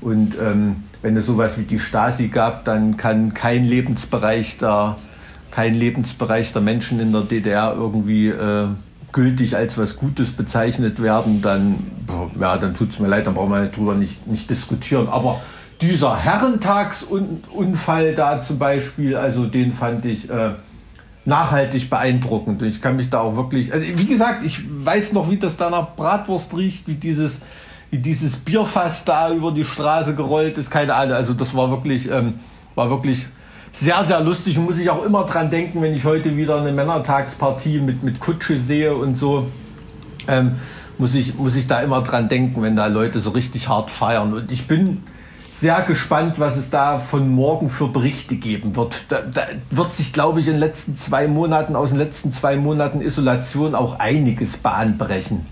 [0.00, 4.96] Und ähm, wenn es sowas wie die Stasi gab, dann kann kein Lebensbereich der,
[5.50, 8.68] kein Lebensbereich der Menschen in der DDR irgendwie äh,
[9.12, 11.90] gültig als was Gutes bezeichnet werden, dann,
[12.38, 15.08] ja, dann tut es mir leid, dann brauchen wir darüber nicht, nicht diskutieren.
[15.08, 15.40] Aber
[15.80, 20.50] dieser Herrentagsunfall da zum Beispiel, also den fand ich äh,
[21.24, 22.62] nachhaltig beeindruckend.
[22.62, 25.70] Ich kann mich da auch wirklich, also wie gesagt, ich weiß noch, wie das da
[25.70, 27.40] nach Bratwurst riecht, wie dieses,
[27.90, 31.14] wie dieses Bierfass da über die Straße gerollt ist, keine Ahnung.
[31.14, 32.34] Also das war wirklich, ähm,
[32.74, 33.28] war wirklich
[33.78, 36.72] sehr, sehr lustig und muss ich auch immer dran denken, wenn ich heute wieder eine
[36.72, 39.46] Männertagspartie mit, mit Kutsche sehe und so.
[40.26, 40.56] Ähm,
[40.98, 44.34] muss ich, muss ich da immer dran denken, wenn da Leute so richtig hart feiern.
[44.34, 45.04] Und ich bin
[45.60, 49.04] sehr gespannt, was es da von morgen für Berichte geben wird.
[49.08, 52.56] Da, da wird sich, glaube ich, in den letzten zwei Monaten, aus den letzten zwei
[52.56, 55.46] Monaten Isolation auch einiges Bahn brechen.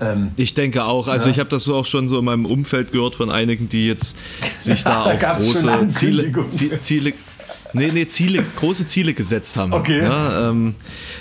[0.00, 1.08] Ähm, ich denke auch.
[1.08, 1.32] Also ja.
[1.32, 4.16] ich habe das so auch schon so in meinem Umfeld gehört von einigen, die jetzt
[4.60, 6.32] sich da, da auch große Ziele,
[6.80, 7.12] Ziele,
[7.74, 9.72] Nee, nee, Ziele, große Ziele gesetzt haben.
[9.72, 10.02] Okay.
[10.02, 10.76] Ja, ähm,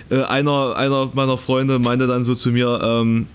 [0.09, 3.27] äh, einer, einer meiner Freunde meinte dann so zu mir, ähm,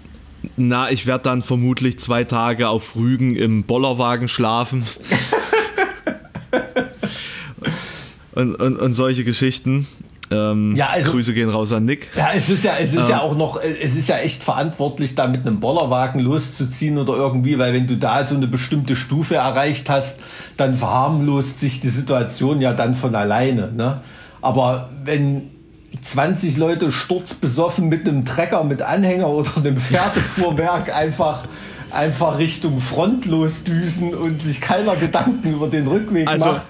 [0.57, 4.85] na, ich werde dann vermutlich zwei Tage auf Rügen im Bollerwagen schlafen.
[8.33, 9.89] und, und, und solche Geschichten.
[10.31, 12.09] Ähm, ja, also, Grüße gehen raus an Nick.
[12.17, 15.15] Ja, es ist ja, es ist ähm, ja auch noch, es ist ja echt verantwortlich,
[15.15, 19.37] da mit einem Bollerwagen loszuziehen oder irgendwie, weil wenn du da so eine bestimmte Stufe
[19.37, 20.19] erreicht hast,
[20.57, 23.73] dann verharmlost sich die Situation ja dann von alleine.
[23.73, 24.01] Ne?
[24.43, 25.51] Aber wenn
[26.03, 31.45] 20 Leute sturzbesoffen mit einem Trecker, mit Anhänger oder einem Pferdefuhrwerk einfach
[31.91, 36.67] einfach Richtung Front losdüsen und sich keiner Gedanken über den Rückweg also, macht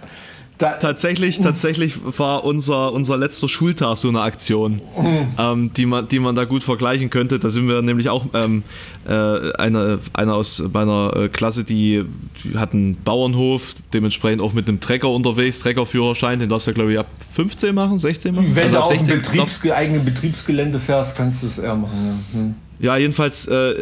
[0.58, 5.26] da, tatsächlich, tatsächlich war unser, unser letzter Schultag so eine Aktion, mhm.
[5.38, 7.38] ähm, die, man, die man da gut vergleichen könnte.
[7.38, 8.64] Da sind wir nämlich auch ähm,
[9.06, 9.12] äh,
[9.52, 12.04] eine, eine aus meiner äh, Klasse, die,
[12.42, 16.74] die hat einen Bauernhof, dementsprechend auch mit einem Trecker unterwegs, Treckerführerschein, den darfst du ja
[16.74, 18.54] glaube ich ab 15 machen, 16 machen.
[18.54, 22.24] Wenn also du auf dem Betriebsge eigenen Betriebsgelände fährst, kannst du es eher machen.
[22.32, 22.54] Ja, hm.
[22.80, 23.74] ja jedenfalls äh,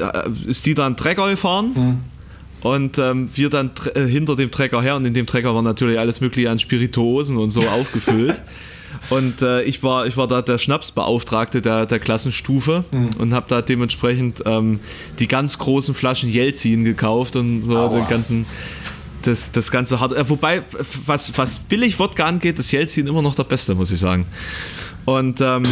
[0.46, 1.70] ist die dann Trecker gefahren.
[1.74, 2.15] Hm
[2.62, 5.98] und ähm, wir dann äh, hinter dem Trecker her und in dem Trecker war natürlich
[5.98, 8.42] alles mögliche an Spirituosen und so aufgefüllt.
[9.10, 13.10] Und äh, ich, war, ich war da der Schnapsbeauftragte der, der Klassenstufe mhm.
[13.18, 14.80] und habe da dementsprechend ähm,
[15.18, 17.98] die ganz großen Flaschen Jelzin gekauft und so Aua.
[17.98, 18.46] den ganzen
[19.22, 20.12] das, das ganze hart.
[20.12, 20.62] Äh, wobei,
[21.04, 24.26] was, was billig Wodka angeht, ist Jelzin immer noch der Beste, muss ich sagen.
[25.06, 25.62] Und ähm,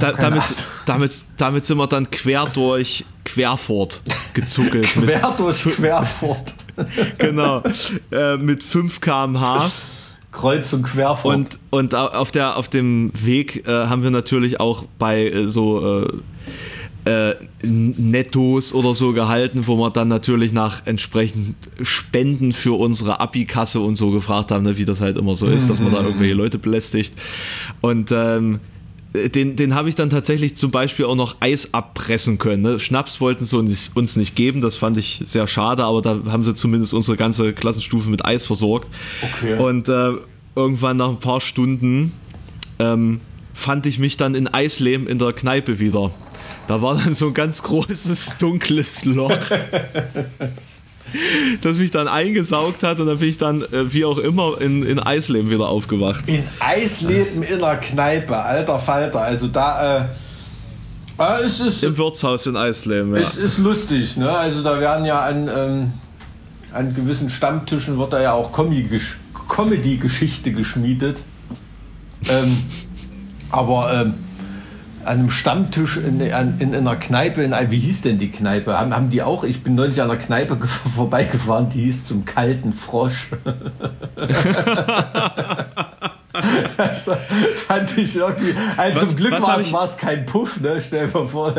[0.00, 0.42] da, damit,
[0.84, 4.02] damit, damit sind wir dann quer durch Querfurt
[4.34, 4.86] gezuckelt.
[4.92, 6.54] quer durch Querfurt.
[7.18, 7.62] genau.
[8.10, 9.70] Äh, mit 5 km/h.
[10.32, 11.34] Kreuz und Querfurt.
[11.34, 16.06] Und, und auf, der, auf dem Weg äh, haben wir natürlich auch bei äh, so
[17.04, 23.80] äh, Nettos oder so gehalten, wo wir dann natürlich nach entsprechend Spenden für unsere Abi-Kasse
[23.80, 26.34] und so gefragt haben, ne, wie das halt immer so ist, dass man da irgendwelche
[26.34, 27.14] Leute belästigt.
[27.80, 28.60] Und ähm,
[29.12, 32.62] den, den habe ich dann tatsächlich zum Beispiel auch noch Eis abpressen können.
[32.62, 32.78] Ne?
[32.78, 36.44] Schnaps wollten sie uns, uns nicht geben, das fand ich sehr schade, aber da haben
[36.44, 38.88] sie zumindest unsere ganze Klassenstufe mit Eis versorgt.
[39.22, 39.58] Okay.
[39.58, 40.12] Und äh,
[40.54, 42.12] irgendwann nach ein paar Stunden
[42.78, 43.20] ähm,
[43.52, 46.12] fand ich mich dann in Eislehm in der Kneipe wieder.
[46.70, 49.32] Da war dann so ein ganz großes, dunkles Loch.
[51.62, 54.86] das mich dann eingesaugt hat und dann bin ich dann, äh, wie auch immer, in,
[54.86, 56.28] in Eisleben wieder aufgewacht.
[56.28, 59.20] In Eisleben in der Kneipe, alter Falter.
[59.20, 60.02] Also da, äh,
[61.18, 63.22] äh, es ist, Im Wirtshaus in Eisleben, ja.
[63.22, 64.30] Es ist lustig, ne?
[64.30, 65.92] Also da werden ja an, ähm,
[66.72, 71.18] an gewissen Stammtischen wird da ja auch Comedy-Geschichte geschmiedet.
[72.28, 72.58] Ähm,
[73.50, 74.14] aber ähm,
[75.04, 78.78] an einem Stammtisch in, in, in einer Kneipe, in, wie hieß denn die Kneipe?
[78.78, 80.58] Haben, haben die auch, ich bin neulich an einer Kneipe
[80.94, 83.28] vorbeigefahren, die hieß zum kalten Frosch.
[86.76, 87.10] das
[87.66, 88.54] fand ich irgendwie.
[88.76, 90.80] Also was, zum Glück war es kein Puff, ne?
[90.84, 91.54] Stell dir vor.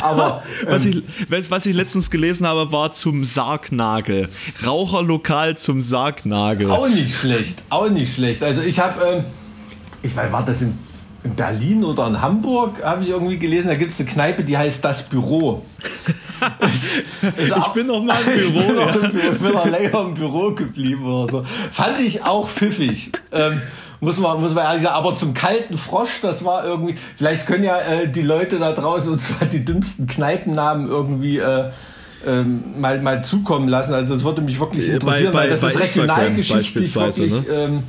[0.00, 1.02] Aber, ähm, was, ich,
[1.50, 4.28] was ich letztens gelesen habe, war zum Sargnagel.
[4.64, 6.70] Raucherlokal zum Sargnagel.
[6.70, 8.42] Auch nicht schlecht, auch nicht schlecht.
[8.42, 9.24] Also ich habe, ähm,
[10.02, 10.78] ich weiß, war das in
[11.26, 14.56] in Berlin oder in Hamburg, habe ich irgendwie gelesen, da gibt es eine Kneipe, die
[14.56, 15.62] heißt Das Büro.
[17.38, 18.60] ich bin noch mal im Büro.
[18.60, 19.32] ich bin, ja.
[19.32, 21.42] ich bin noch länger im Büro geblieben oder so.
[21.70, 23.12] Fand ich auch pfiffig.
[23.32, 23.60] Ähm,
[24.00, 27.64] muss man, muss man ehrlich sagen, aber zum kalten Frosch, das war irgendwie, vielleicht können
[27.64, 31.70] ja äh, die Leute da draußen und zwar die dümmsten Kneipennamen irgendwie äh,
[32.26, 33.94] ähm, mal, mal zukommen lassen.
[33.94, 37.44] Also das würde mich wirklich interessieren, bei, bei, weil das ist regionalgeschichtlich wirklich ne?
[37.50, 37.82] ähm,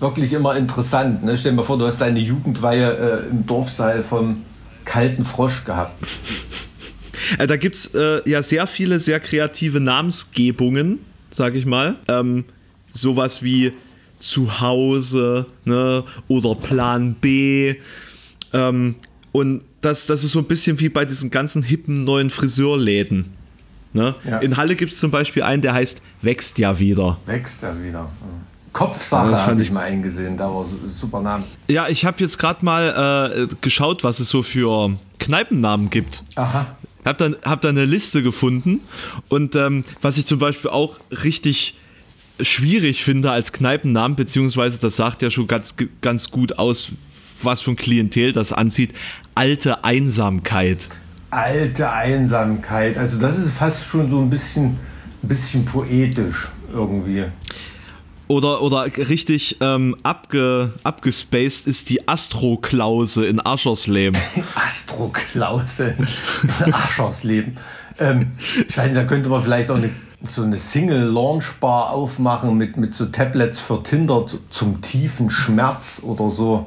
[0.00, 1.24] wirklich immer interessant.
[1.24, 1.36] Ne?
[1.38, 4.42] Stell dir mal vor, du hast deine Jugendweihe äh, im Dorfsaal vom
[4.84, 6.04] kalten Frosch gehabt.
[7.38, 10.98] Äh, da gibt es äh, ja sehr viele sehr kreative Namensgebungen,
[11.30, 11.96] sag ich mal.
[12.06, 12.44] Ähm,
[12.92, 13.72] sowas wie
[14.20, 16.04] Zuhause ne?
[16.28, 17.76] oder Plan B.
[18.52, 18.96] Ähm,
[19.32, 23.32] und das, das ist so ein bisschen wie bei diesen ganzen hippen neuen Friseurläden.
[23.92, 24.14] Ne?
[24.28, 24.38] Ja.
[24.38, 27.18] In Halle gibt es zum Beispiel einen, der heißt Wächst ja wieder.
[27.26, 28.10] Wächst ja wieder.
[28.74, 30.36] Kopfsache fand habe ich- mal eingesehen.
[30.36, 31.44] Da war so- super Name.
[31.68, 36.22] Ja, ich habe jetzt gerade mal äh, geschaut, was es so für Kneipennamen gibt.
[36.34, 36.66] Aha.
[37.06, 38.80] Hab dann hab da eine Liste gefunden
[39.28, 41.78] und ähm, was ich zum Beispiel auch richtig
[42.40, 46.88] schwierig finde als Kneipennamen, beziehungsweise das sagt ja schon ganz, ganz gut aus,
[47.42, 48.92] was für ein Klientel das anzieht.
[49.34, 50.88] Alte Einsamkeit.
[51.30, 52.96] Alte Einsamkeit.
[52.98, 54.78] Also das ist fast schon so ein bisschen,
[55.22, 57.24] ein bisschen poetisch irgendwie.
[58.26, 64.18] Oder, oder richtig ähm, abge, abgespaced ist die Astro-Klause in Aschersleben.
[64.54, 65.94] Astro-Klause
[66.64, 67.58] in Aschersleben.
[67.98, 68.32] Ähm,
[68.66, 69.90] ich weiß nicht, da könnte man vielleicht auch eine,
[70.26, 76.30] so eine Single-Launch-Bar aufmachen mit, mit so Tablets für Tinder zu, zum tiefen Schmerz oder
[76.30, 76.66] so.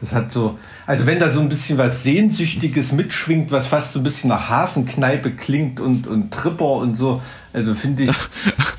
[0.00, 4.00] Das hat so, also wenn da so ein bisschen was Sehnsüchtiges mitschwingt, was fast so
[4.00, 8.10] ein bisschen nach Hafenkneipe klingt und, und Tripper und so, also finde ich,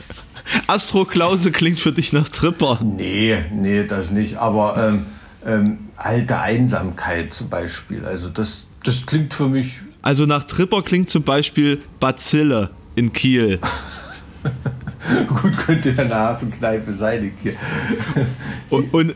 [0.67, 2.80] Astro-Klause klingt für dich nach Tripper.
[2.84, 5.06] nee, nee, das nicht, aber ähm,
[5.45, 11.10] ähm, alte Einsamkeit zum Beispiel, also das, das klingt für mich Also nach Tripper klingt
[11.10, 13.60] zum Beispiel Bazille in Kiel.
[15.28, 17.32] Gut, könnte ja eine Hafenkneipe sein.
[17.41, 17.54] Hier.
[18.69, 19.15] Und, und,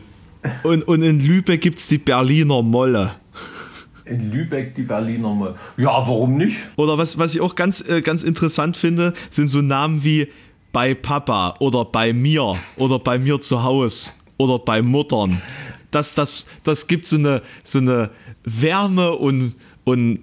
[0.62, 3.12] und, und in Lübeck gibt es die Berliner Molle.
[4.04, 5.54] In Lübeck die Berliner mal.
[5.76, 6.58] Ja, warum nicht?
[6.76, 10.28] Oder was, was ich auch ganz, äh, ganz interessant finde, sind so Namen wie
[10.72, 15.40] bei Papa oder bei mir oder bei mir zu Hause oder bei Muttern.
[15.90, 18.10] Das, das, das gibt so eine, so eine
[18.44, 19.54] Wärme und,
[19.84, 20.20] und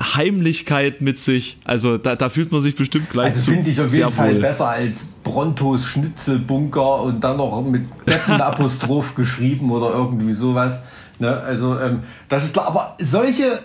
[0.00, 1.58] Heimlichkeit mit sich.
[1.64, 4.34] Also da, da fühlt man sich bestimmt gleich Also zu finde ich auf jeden Fall
[4.34, 4.40] wohl.
[4.40, 10.80] besser als Brontos Schnitzelbunker und dann noch mit Deppenapostroph geschrieben oder irgendwie sowas.
[11.18, 11.36] Ne?
[11.36, 12.66] Also ähm, das ist klar.
[12.68, 13.58] Aber solche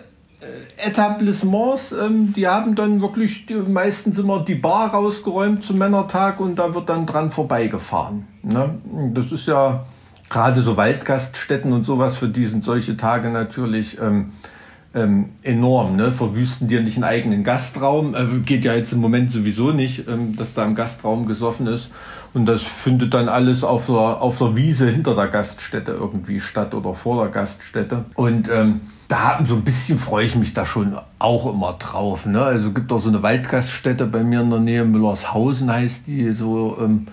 [0.77, 6.57] Etablissements, ähm, die haben dann wirklich die, meistens immer die Bar rausgeräumt zum Männertag und
[6.57, 8.27] da wird dann dran vorbeigefahren.
[8.43, 8.75] Ne?
[9.13, 9.85] Das ist ja
[10.29, 14.33] gerade so Waldgaststätten und sowas, für die sind solche Tage natürlich ähm,
[14.95, 15.97] ähm, enorm.
[15.97, 16.11] Ne?
[16.11, 18.15] Verwüsten dir nicht einen eigenen Gastraum.
[18.15, 21.89] Äh, geht ja jetzt im Moment sowieso nicht, ähm, dass da im Gastraum gesoffen ist.
[22.33, 26.73] Und das findet dann alles auf der, auf der Wiese hinter der Gaststätte irgendwie statt
[26.73, 28.05] oder vor der Gaststätte.
[28.15, 32.25] Und ähm, da so ein bisschen freue ich mich da schon auch immer drauf.
[32.25, 32.41] Ne?
[32.41, 36.77] Also gibt auch so eine Waldgaststätte bei mir in der Nähe, Müllershausen heißt die, so
[36.81, 37.07] ähm,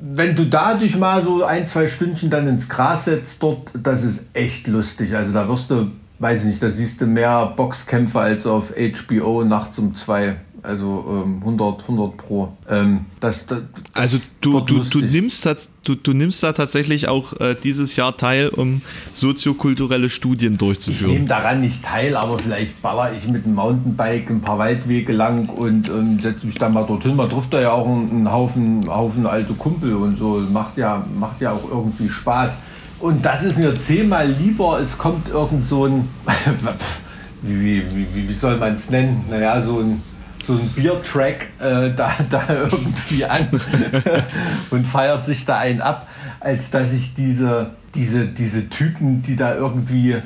[0.00, 4.24] wenn du dadurch mal so ein, zwei Stündchen dann ins Gras setzt dort, das ist
[4.32, 5.14] echt lustig.
[5.14, 9.42] Also da wirst du, weiß ich nicht, da siehst du mehr Boxkämpfe als auf HBO
[9.42, 10.36] nachts um zwei.
[10.62, 12.52] Also ähm, 100, 100 pro.
[12.68, 13.60] Ähm, das, das,
[13.94, 15.48] Also du, du, du, nimmst,
[15.84, 18.82] du, du nimmst da tatsächlich auch äh, dieses Jahr teil, um
[19.14, 21.12] soziokulturelle Studien Ich durchzuführen.
[21.14, 25.48] nehme daran nicht teil, aber vielleicht baller ich mit dem Mountainbike ein paar Waldwege lang
[25.48, 27.16] und ähm, setze mich dann mal dorthin.
[27.16, 30.44] Man trifft da ja auch einen, einen Haufen, Haufen alte Kumpel und so.
[30.52, 32.58] Macht ja, macht ja auch irgendwie Spaß.
[33.00, 36.08] Und das ist mir zehnmal lieber, es kommt irgend so ein,
[37.42, 39.24] wie, wie, wie, soll man es nennen?
[39.30, 40.02] Naja, so ein,
[40.44, 43.48] so ein Biertrack äh, da, da irgendwie an
[44.70, 46.08] und feiert sich da einen ab,
[46.40, 50.20] als dass ich diese, diese, diese Typen, die da irgendwie äh,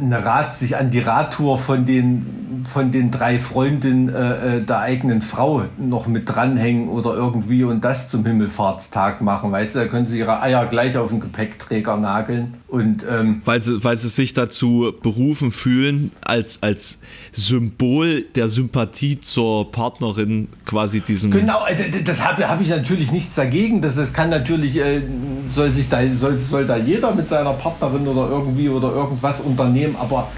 [0.00, 4.80] eine Rad, sich an die Radtour von den, von den drei Freundinnen äh, äh, der
[4.80, 9.52] eigenen Frau noch mit dranhängen oder irgendwie und das zum Himmelfahrtstag machen.
[9.52, 12.54] Weißt du, da können sie ihre Eier gleich auf den Gepäckträger nageln.
[12.66, 16.98] Und ähm, Weil sie, weil sie sich dazu berufen fühlen, als, als
[17.32, 21.30] Symbol der Sympathie zur Partnerin quasi diesem.
[21.30, 23.80] Genau, äh, das habe hab ich natürlich nichts dagegen.
[23.80, 25.02] Das, das kann natürlich, äh,
[25.48, 29.96] soll sich da, soll, soll da jeder mit seiner Partnerin oder irgendwie oder irgendwas unternehmen,
[29.96, 30.28] aber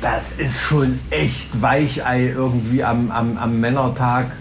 [0.00, 4.36] das ist schon echt Weichei irgendwie am, am, am Männertag,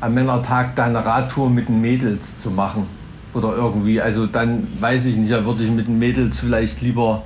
[0.00, 2.86] am Männertag da eine Radtour mit den Mädels zu machen.
[3.34, 7.22] Oder irgendwie, also dann weiß ich nicht, da würde ich mit den Mädels vielleicht lieber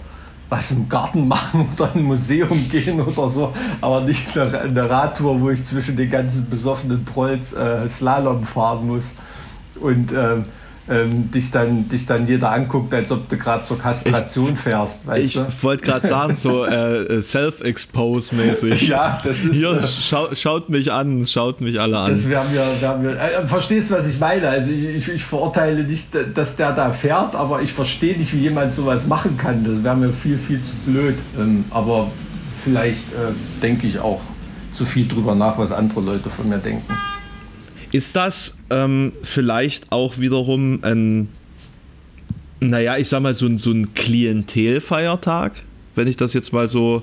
[0.48, 5.40] was im Garten machen oder ein Museum gehen oder so, aber nicht eine, eine Radtour,
[5.40, 9.12] wo ich zwischen den ganzen besoffenen Prolls äh, Slalom fahren muss
[9.80, 10.44] und ähm,
[10.88, 15.24] ähm, dich, dann, dich dann jeder anguckt, als ob du gerade zur Kastration fährst, weißt
[15.24, 15.46] Ich du?
[15.62, 18.88] wollte gerade sagen, so äh, Self-Expose-mäßig.
[18.88, 19.54] Ja, das ist.
[19.56, 22.30] Hier, äh, schau, schaut mich an, schaut mich alle Das an.
[22.30, 24.48] wäre mir, wär mir äh, verstehst was ich meine?
[24.48, 28.40] Also ich, ich, ich verurteile nicht, dass der da fährt, aber ich verstehe nicht, wie
[28.40, 29.64] jemand sowas machen kann.
[29.64, 31.16] Das wäre mir viel, viel zu blöd.
[31.38, 32.10] Ähm, aber
[32.64, 34.20] vielleicht äh, denke ich auch
[34.72, 36.82] zu viel drüber nach, was andere Leute von mir denken.
[37.92, 41.28] Ist das ähm, vielleicht auch wiederum ein,
[42.60, 45.62] naja, ich sag mal, so ein, so ein Klientelfeiertag,
[45.94, 47.02] wenn ich das jetzt mal so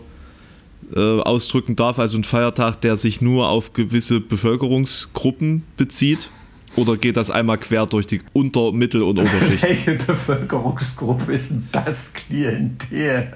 [0.95, 6.29] äh, ausdrücken darf, also ein Feiertag, der sich nur auf gewisse Bevölkerungsgruppen bezieht?
[6.75, 9.61] Oder geht das einmal quer durch die Unter-, Mittel- und Oberschicht?
[9.63, 13.33] Welche Bevölkerungsgruppe ist denn das Klientel?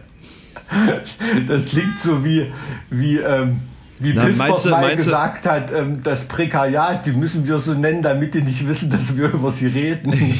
[1.47, 2.47] Das klingt so wie,
[2.89, 3.61] wie, ähm,
[3.99, 8.01] wie Na, Bismarck mal meinst gesagt hat, ähm, das Prekariat, die müssen wir so nennen,
[8.01, 10.11] damit die nicht wissen, dass wir über sie reden.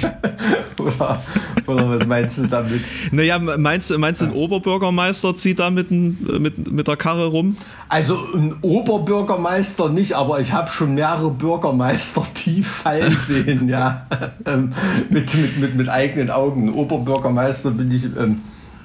[0.80, 1.22] oder,
[1.68, 2.82] oder was meinst du damit?
[3.12, 7.28] Naja, meinst, du- meinst du, ein Oberbürgermeister zieht da mit, ein- mit, mit der Karre
[7.28, 7.56] rum?
[7.90, 14.08] Also ein Oberbürgermeister nicht, aber ich habe schon mehrere Bürgermeister tief fallen sehen, ja.
[14.46, 14.74] Ähm,
[15.10, 16.68] mit, mit, mit, mit eigenen Augen.
[16.68, 18.42] Ein Oberbürgermeister bin ich, ähm,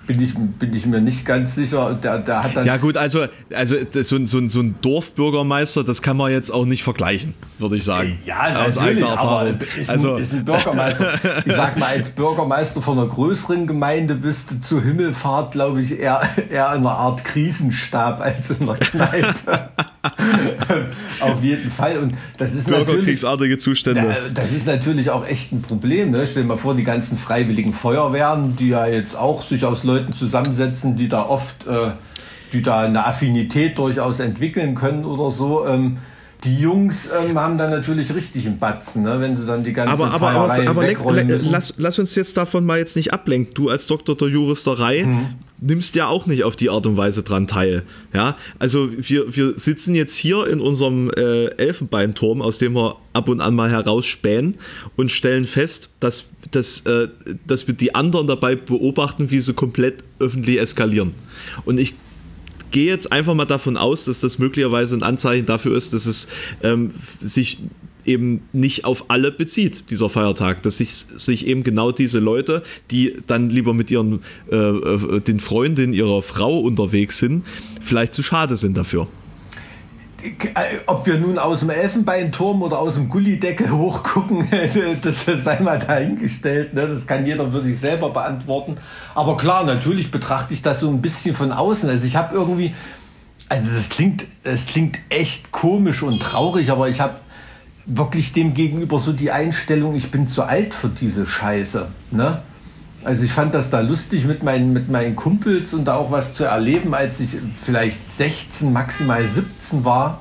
[0.09, 1.95] bin ich, bin ich mir nicht ganz sicher.
[2.03, 2.67] Der, der hat dann.
[2.67, 6.51] Ja gut, also, also so, ein- so, ein- so ein Dorfbürgermeister, das kann man jetzt
[6.51, 8.19] auch nicht vergleichen, würde ich sagen.
[8.25, 9.47] Ja, natürlich, aber
[9.79, 11.13] ist, also, ein, ist ein Bürgermeister.
[11.47, 15.99] Ich sag mal, als Bürgermeister von einer größeren Gemeinde bist du zu Himmelfahrt, glaube ich,
[15.99, 19.69] eher, eher in einer Art Krisenstab als in einer Kneipe.
[21.21, 21.99] Auf jeden Fall.
[21.99, 22.87] Und das ist natürlich.
[22.87, 24.17] Bürgerkriegsartige Zustände.
[24.35, 26.11] Das ist natürlich auch echt ein Problem.
[26.11, 26.27] Ne?
[26.31, 30.13] Stell dir mal vor, die ganzen freiwilligen Feuerwehren, die ja jetzt auch sich aus Leuten
[30.13, 31.91] zusammensetzen, die da oft, äh,
[32.53, 35.67] die da eine Affinität durchaus entwickeln können oder so.
[35.67, 35.99] Ähm,
[36.45, 39.21] die Jungs ähm, haben dann natürlich richtig einen Batzen, ne?
[39.21, 41.51] wenn sie dann die ganzen aber, aber, aber, aber leck- wegrollen le- müssen.
[41.51, 43.55] lass, lass uns jetzt davon mal jetzt nicht ablenken.
[43.55, 45.27] Du als Doktor der Juristerei Mhm.
[45.61, 47.83] nimmst ja auch nicht auf die Art und Weise dran teil.
[48.15, 53.29] Ja, also wir, wir sitzen jetzt hier in unserem äh, Elfenbeinturm, aus dem wir ab
[53.29, 54.57] und an mal herausspähen
[54.95, 57.09] und stellen fest, dass, dass, äh,
[57.49, 61.15] dass wir die anderen dabei beobachten, wie sie komplett öffentlich eskalieren.
[61.65, 61.95] Und ich
[62.71, 66.29] gehe jetzt einfach mal davon aus, dass das möglicherweise ein Anzeichen dafür ist, dass es
[66.63, 67.61] ähm, sich
[68.05, 73.19] eben nicht auf alle bezieht, dieser Feiertag, dass sich, sich eben genau diese Leute, die
[73.27, 77.45] dann lieber mit ihren äh, äh, den Freundinnen ihrer Frau unterwegs sind,
[77.83, 79.09] vielleicht zu schade sind dafür.
[80.87, 84.49] Ob wir nun aus dem Elfenbeinturm oder aus dem Gullideckel hochgucken,
[85.03, 86.75] das sei mal dahingestellt.
[86.75, 86.87] Ne?
[86.87, 88.79] Das kann jeder für sich selber beantworten.
[89.15, 91.89] Aber klar, natürlich betrachte ich das so ein bisschen von außen.
[91.89, 92.75] Also ich habe irgendwie,
[93.49, 97.17] also das klingt, es klingt echt komisch und traurig, aber ich habe
[97.87, 101.89] wirklich dem gegenüber so die Einstellung, ich bin zu alt für diese Scheiße.
[102.11, 102.43] Ne?
[103.05, 106.35] Also ich fand das da lustig mit meinen, mit meinen Kumpels und da auch was
[106.35, 110.21] zu erleben, als ich vielleicht 16, maximal 17 war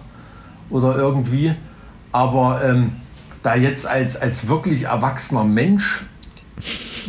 [0.70, 1.56] oder irgendwie.
[2.12, 2.92] Aber ähm,
[3.44, 6.04] da jetzt als, als wirklich erwachsener Mensch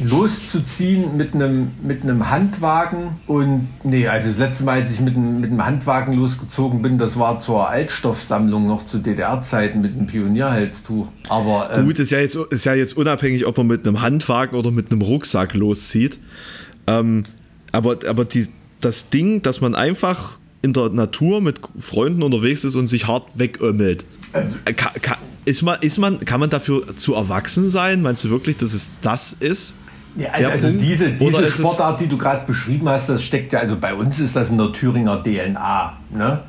[0.02, 5.16] loszuziehen mit einem, mit einem Handwagen und nee, also das letzte Mal, als ich mit
[5.16, 10.06] einem, mit einem Handwagen losgezogen bin, das war zur Altstoffsammlung noch zu DDR-Zeiten mit einem
[10.06, 11.08] Pionierhalstuch.
[11.28, 14.56] Aber ähm, Gut, ist ja, jetzt, ist ja jetzt unabhängig, ob man mit einem Handwagen
[14.56, 16.18] oder mit einem Rucksack loszieht.
[16.86, 17.24] Ähm,
[17.72, 18.46] aber aber die,
[18.80, 23.26] das Ding, dass man einfach in der Natur mit Freunden unterwegs ist und sich hart
[23.34, 24.04] wegömmelt.
[24.32, 28.02] Äh, Ka, ka, ist man, ist man, kann man dafür zu erwachsen sein?
[28.02, 29.74] Meinst du wirklich, dass es das ist?
[30.16, 30.82] Ja, also Punkt?
[30.82, 34.34] diese, diese Sportart, die du gerade beschrieben hast, das steckt ja, also bei uns ist
[34.34, 36.40] das in der Thüringer DNA, ne?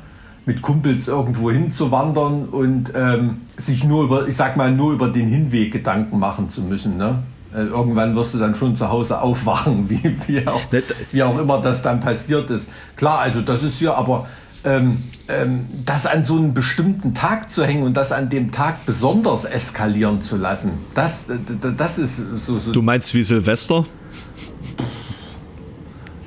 [0.46, 5.28] Mit Kumpels irgendwo hinzuwandern und ähm, sich nur über, ich sag mal, nur über den
[5.28, 7.22] Hinweg Gedanken machen zu müssen, ne?
[7.54, 10.82] Äh, Irgendwann wirst du dann schon zu Hause aufwachen, wie, wie, auch, Ne,
[11.12, 12.68] wie auch immer das dann passiert ist.
[12.96, 14.26] Klar, also das ist hier, aber
[14.64, 14.98] ähm,
[15.28, 19.44] ähm, das an so einen bestimmten Tag zu hängen und das an dem Tag besonders
[19.44, 21.38] eskalieren zu lassen, das, äh,
[21.76, 23.86] das ist so, so Du meinst wie Silvester?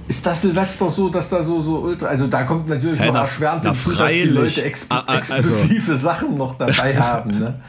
[0.05, 3.13] Ist das Silvester so, dass da so, so ultra, also da kommt natürlich Hey, noch
[3.15, 4.23] na- erschwerend na, hinzu, dass die.
[4.23, 7.39] Leute exp Ah, ah, also- explosive Sachen noch dabei haben.
[7.39, 7.61] Ne?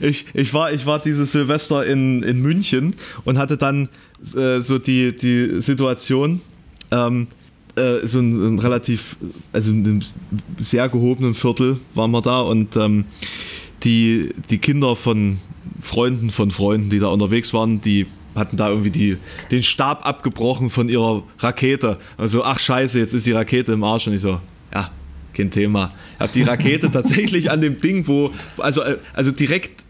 [0.00, 2.94] Ich, ich, war, ich war dieses Silvester in, in München
[3.24, 3.88] und hatte dann
[4.36, 6.42] äh, so die, die Situation,
[6.90, 7.28] ähm,
[7.78, 9.16] äh, so ein, relativ,
[9.52, 10.00] also in einem
[10.58, 13.04] sehr gehobenen Viertel waren wir da und ähm,
[13.84, 15.38] die, die Kinder von
[15.80, 19.16] Freunden von Freunden, die da unterwegs waren, die hatten da irgendwie die,
[19.50, 21.98] den Stab abgebrochen von ihrer Rakete.
[22.16, 24.06] Also, ach scheiße, jetzt ist die Rakete im Arsch.
[24.06, 24.40] Und ich so,
[24.72, 24.90] ja,
[25.34, 25.92] kein Thema.
[26.14, 29.84] Ich habe die Rakete tatsächlich an dem Ding, wo, also, äh, also direkt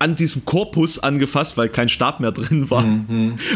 [0.00, 2.82] an diesem Korpus angefasst, weil kein Stab mehr drin war.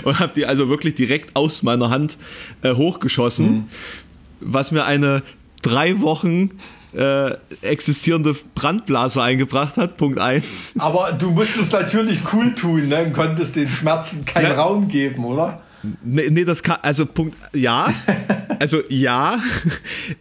[0.05, 2.19] Und habe die also wirklich direkt aus meiner Hand
[2.63, 3.69] äh, hochgeschossen,
[4.41, 5.23] was mir eine
[5.63, 6.51] drei Wochen
[6.95, 7.33] äh,
[7.63, 9.97] existierende Brandblase eingebracht hat.
[9.97, 10.75] Punkt 1.
[10.79, 13.05] Aber du musst es natürlich cool tun ne?
[13.05, 14.63] und konntest den Schmerzen keinen Ja.
[14.63, 15.63] Raum geben, oder?
[16.03, 17.93] Nee, nee, das kann, also Punkt, ja,
[18.59, 19.43] also ja.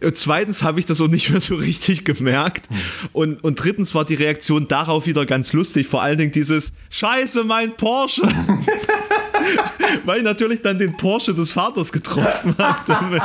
[0.02, 2.68] Und zweitens habe ich das auch nicht mehr so richtig gemerkt.
[3.12, 5.86] Und, und drittens war die Reaktion darauf wieder ganz lustig.
[5.86, 8.22] Vor allen Dingen dieses Scheiße, mein Porsche.
[10.04, 13.20] Weil ich natürlich dann den Porsche des Vaters getroffen habe.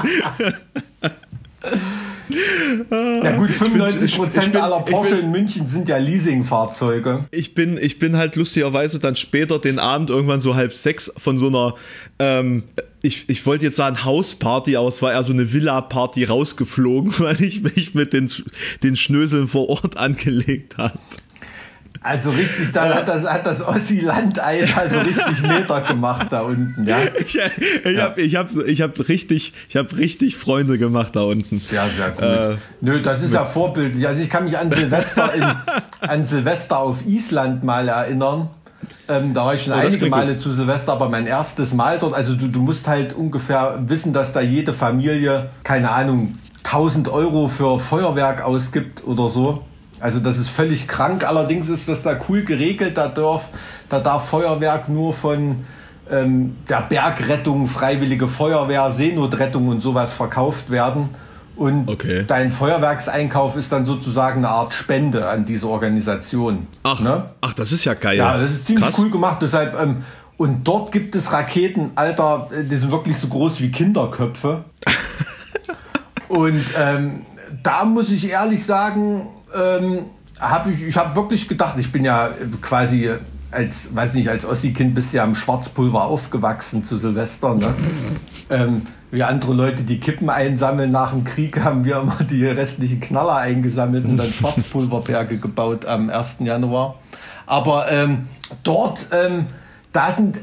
[3.21, 7.25] Ja gut, 95 Prozent aller Porsche in München sind ja Leasingfahrzeuge.
[7.31, 11.37] Ich bin, ich bin halt lustigerweise dann später den Abend irgendwann so halb sechs von
[11.37, 11.73] so einer,
[12.19, 12.63] ähm,
[13.01, 17.41] ich, ich wollte jetzt sagen Hausparty, aber es war eher so eine Villa-Party rausgeflogen, weil
[17.41, 18.29] ich mich mit den,
[18.83, 20.99] den Schnöseln vor Ort angelegt habe.
[22.01, 26.97] Also richtig, da hat das, hat das Ossi-Landei also richtig Meter gemacht da unten, ja.
[27.19, 28.03] Ich, ich ja.
[28.03, 31.61] habe ich hab, ich hab richtig, hab richtig Freunde gemacht da unten.
[31.71, 32.23] Ja, sehr gut.
[32.23, 34.07] Äh, Nö, das ist ja vorbildlich.
[34.07, 35.43] Also ich kann mich an Silvester, in,
[36.07, 38.49] an Silvester auf Island mal erinnern.
[39.09, 40.41] Ähm, da war ich schon oh, einige Male gut.
[40.41, 44.31] zu Silvester, aber mein erstes Mal dort, also du, du musst halt ungefähr wissen, dass
[44.31, 49.65] da jede Familie, keine Ahnung, 1000 Euro für Feuerwerk ausgibt oder so.
[49.99, 51.27] Also das ist völlig krank.
[51.27, 52.97] Allerdings ist das da cool geregelt.
[52.97, 53.45] Da darf,
[53.89, 55.65] da darf Feuerwerk nur von
[56.09, 61.09] ähm, der Bergrettung, Freiwillige Feuerwehr, Seenotrettung und sowas verkauft werden.
[61.55, 62.23] Und okay.
[62.25, 66.67] dein Feuerwerkseinkauf ist dann sozusagen eine Art Spende an diese Organisation.
[66.83, 67.31] Ach, ne?
[67.41, 68.17] ach das ist ja geil.
[68.17, 68.97] Ja, das ist ziemlich Krass.
[68.97, 69.39] cool gemacht.
[69.41, 70.03] Deshalb, ähm,
[70.37, 74.63] und dort gibt es Raketen, Alter, die sind wirklich so groß wie Kinderköpfe.
[76.29, 77.25] und ähm,
[77.61, 80.05] da muss ich ehrlich sagen, ähm,
[80.39, 82.31] habe ich, ich habe wirklich gedacht, ich bin ja
[82.61, 83.11] quasi
[83.51, 87.55] als, weiß nicht, als Ossi-Kind bist du ja am Schwarzpulver aufgewachsen zu Silvester.
[87.55, 87.73] Ne?
[88.49, 92.99] ähm, wie andere Leute die Kippen einsammeln nach dem Krieg, haben wir immer die restlichen
[92.99, 96.37] Knaller eingesammelt und dann Schwarzpulverberge gebaut am 1.
[96.39, 96.95] Januar.
[97.47, 98.27] Aber ähm,
[98.63, 99.47] dort, ähm,
[99.91, 100.41] da sind äh,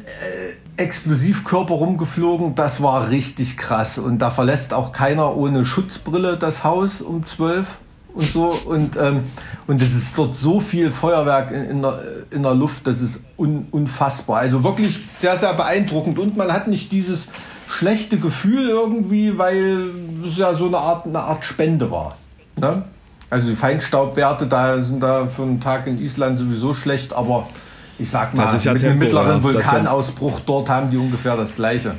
[0.83, 3.99] Explosivkörper rumgeflogen, das war richtig krass.
[3.99, 7.79] Und da verlässt auch keiner ohne Schutzbrille das Haus um 12
[8.17, 8.59] und so.
[8.65, 9.25] Und, ähm,
[9.67, 12.01] und es ist dort so viel Feuerwerk in, in, der,
[12.31, 14.41] in der Luft, das ist un, unfassbar.
[14.41, 16.19] Also wirklich sehr, sehr beeindruckend.
[16.19, 17.29] Und man hat nicht dieses
[17.69, 19.91] schlechte Gefühl irgendwie, weil
[20.27, 22.17] es ja so eine Art, eine Art Spende war.
[22.57, 22.85] Ne?
[23.29, 27.49] Also die Feinstaubwerte da sind da für einen Tag in Island sowieso schlecht, aber
[27.99, 31.95] ich sag mal, ja mit dem mittleren Vulkanausbruch dort haben die ungefähr das gleiche.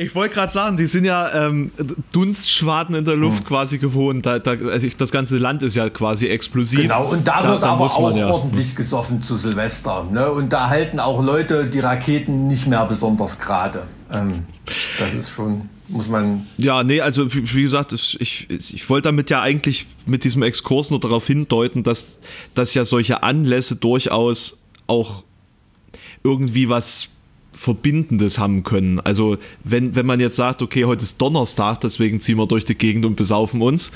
[0.00, 1.72] Ich wollte gerade sagen, die sind ja ähm,
[2.10, 3.48] Dunstschwaden in der Luft mhm.
[3.48, 4.24] quasi gewohnt.
[4.24, 6.80] Da, da, also das ganze Land ist ja quasi explosiv.
[6.80, 8.30] Genau, und da, da wird da aber auch ja.
[8.30, 10.06] ordentlich gesoffen zu Silvester.
[10.10, 10.30] Ne?
[10.30, 13.88] Und da halten auch Leute die Raketen nicht mehr besonders gerade.
[14.10, 14.46] Ähm,
[14.98, 16.46] das ist schon, muss man.
[16.56, 20.88] Ja, nee, also wie, wie gesagt, ich, ich wollte damit ja eigentlich mit diesem Exkurs
[20.88, 22.16] nur darauf hindeuten, dass,
[22.54, 25.24] dass ja solche Anlässe durchaus auch
[26.24, 27.10] irgendwie was
[27.60, 29.00] Verbindendes haben können.
[29.00, 32.74] Also wenn, wenn man jetzt sagt, okay, heute ist Donnerstag, deswegen ziehen wir durch die
[32.74, 33.92] Gegend und besaufen uns.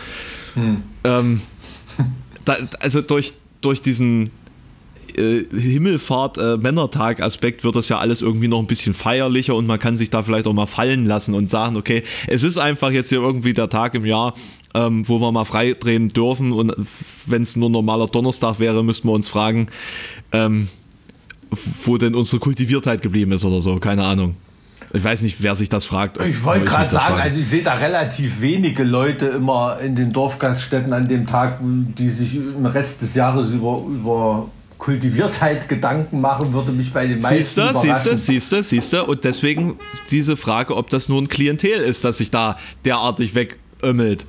[0.52, 0.82] Hm.
[1.02, 1.40] Ähm,
[2.44, 4.28] da, also durch, durch diesen
[5.16, 9.96] äh, Himmelfahrt-Männertag-Aspekt äh, wird das ja alles irgendwie noch ein bisschen feierlicher und man kann
[9.96, 13.22] sich da vielleicht auch mal fallen lassen und sagen, okay, es ist einfach jetzt hier
[13.22, 14.34] irgendwie der Tag im Jahr,
[14.74, 16.74] ähm, wo wir mal frei drehen dürfen und
[17.24, 19.68] wenn es nur normaler Donnerstag wäre, müssten wir uns fragen,
[20.32, 20.68] ähm,
[21.84, 24.36] wo denn unsere Kultiviertheit geblieben ist oder so, keine Ahnung.
[24.92, 26.20] Ich weiß nicht, wer sich das fragt.
[26.20, 30.92] Ich wollte gerade sagen, also ich sehe da relativ wenige Leute immer in den Dorfgaststätten
[30.92, 34.48] an dem Tag, die sich im Rest des Jahres über, über
[34.78, 37.94] Kultiviertheit Gedanken machen, würde mich bei den meisten siehste, überraschen.
[37.94, 39.04] Siehst du, siehst du, siehst du.
[39.04, 39.78] Und deswegen
[40.10, 44.26] diese Frage, ob das nur ein Klientel ist, das sich da derartig wegömmelt.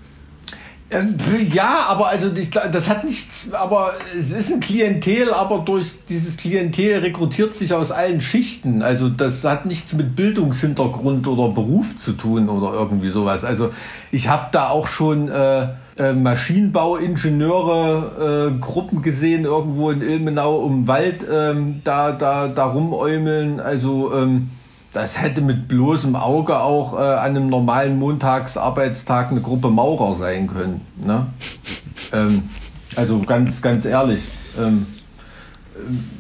[0.91, 1.15] Ähm,
[1.51, 6.99] ja, aber also das hat nichts, aber es ist ein Klientel, aber durch dieses Klientel
[6.99, 8.83] rekrutiert sich aus allen Schichten.
[8.83, 13.43] Also das hat nichts mit Bildungshintergrund oder Beruf zu tun oder irgendwie sowas.
[13.43, 13.71] Also
[14.11, 20.87] ich habe da auch schon äh, äh, Maschinenbauingenieure äh, Gruppen gesehen irgendwo in Ilmenau um
[20.87, 23.59] Wald ähm, da da da rumäumeln.
[23.59, 24.51] Also ähm,
[24.95, 30.47] das hätte mit bloßem Auge auch äh, an einem normalen Montagsarbeitstag eine Gruppe Maurer sein
[30.47, 30.81] können.
[31.05, 31.27] Ne?
[32.13, 32.43] ähm,
[32.95, 34.23] also ganz, ganz ehrlich.
[34.57, 34.85] Ähm,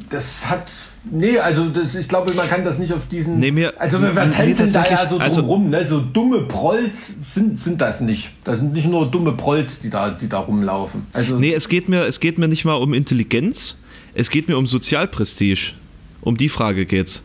[0.09, 0.69] das hat.
[1.09, 3.39] Nee, also das, ich glaube, man kann das nicht auf diesen.
[3.39, 5.87] Nee, mir, also wir, wir tänzeln nee, da ja so also, rum, ne?
[5.87, 8.31] So dumme Prolls sind, sind das nicht.
[8.43, 11.07] Das sind nicht nur dumme Prolls, die da, die da rumlaufen.
[11.13, 13.77] Also, nee, es geht, mir, es geht mir nicht mal um Intelligenz,
[14.15, 15.73] es geht mir um Sozialprestige.
[16.19, 17.21] Um die Frage geht's.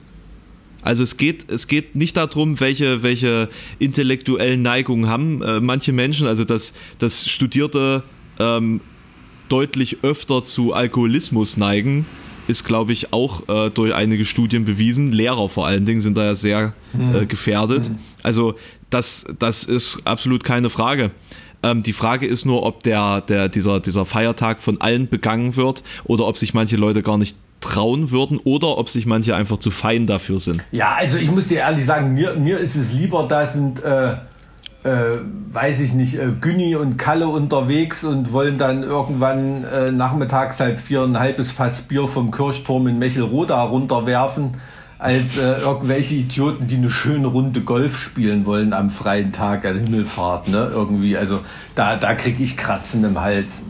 [0.83, 6.27] Also es geht, es geht nicht darum, welche, welche intellektuellen Neigungen haben äh, manche Menschen,
[6.27, 8.03] also dass, dass Studierte
[8.39, 8.81] ähm,
[9.49, 12.07] deutlich öfter zu Alkoholismus neigen,
[12.49, 15.13] ist, glaube ich, auch äh, durch einige Studien bewiesen.
[15.13, 17.29] Lehrer vor allen Dingen sind da ja sehr äh, mhm.
[17.29, 17.89] gefährdet.
[17.89, 17.99] Mhm.
[18.23, 18.55] Also
[18.89, 21.11] das, das ist absolut keine Frage.
[21.63, 25.83] Ähm, die Frage ist nur, ob der, der, dieser, dieser Feiertag von allen begangen wird
[26.05, 29.71] oder ob sich manche Leute gar nicht trauen würden oder ob sich manche einfach zu
[29.71, 30.63] fein dafür sind.
[30.73, 34.17] Ja, also ich muss dir ehrlich sagen, mir, mir ist es lieber, da sind äh,
[34.83, 35.19] äh,
[35.53, 40.81] weiß ich nicht, äh, Günni und Kalle unterwegs und wollen dann irgendwann äh, nachmittags halb
[40.81, 44.55] vier ein halbes Fass Bier vom Kirchturm in Mechelroda runterwerfen,
[44.99, 49.79] als äh, irgendwelche Idioten, die eine schöne Runde Golf spielen wollen am freien Tag an
[49.79, 50.71] Himmelfahrt, ne?
[50.73, 51.41] Irgendwie, also
[51.75, 53.63] da, da kriege ich Kratzen im Hals,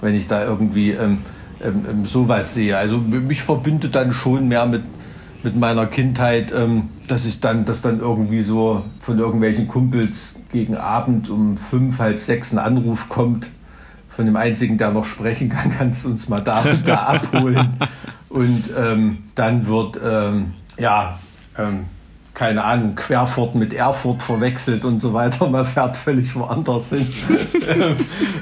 [0.00, 1.18] wenn ich da irgendwie ähm,
[1.62, 2.76] ähm, ähm, sowas sehe.
[2.76, 4.82] Also mich verbindet dann schon mehr mit,
[5.42, 10.18] mit meiner Kindheit, ähm, dass ich dann, dass dann irgendwie so von irgendwelchen Kumpels
[10.52, 13.50] gegen Abend um fünf, halb sechs ein Anruf kommt
[14.08, 17.78] von dem einzigen, der noch sprechen kann, kannst du uns mal da und da abholen.
[18.28, 21.18] Und ähm, dann wird, ähm, ja,
[21.58, 21.84] ähm,
[22.34, 25.48] keine Ahnung, Querfurt mit Erfurt verwechselt und so weiter.
[25.48, 27.06] Man fährt völlig woanders hin.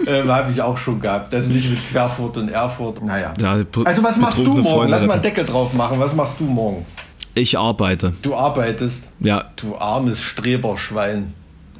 [0.06, 1.34] ähm, Habe ich auch schon gehabt.
[1.34, 3.04] Also nicht mit Querfurt und Erfurt.
[3.04, 3.32] Naja.
[3.40, 3.52] Ja,
[3.84, 4.64] also was machst du morgen?
[4.64, 5.98] Freunde Lass mal einen Deckel drauf machen.
[5.98, 6.86] Was machst du morgen?
[7.34, 8.14] Ich arbeite.
[8.22, 9.08] Du arbeitest?
[9.18, 9.50] Ja.
[9.56, 11.34] Du armes Streberschwein.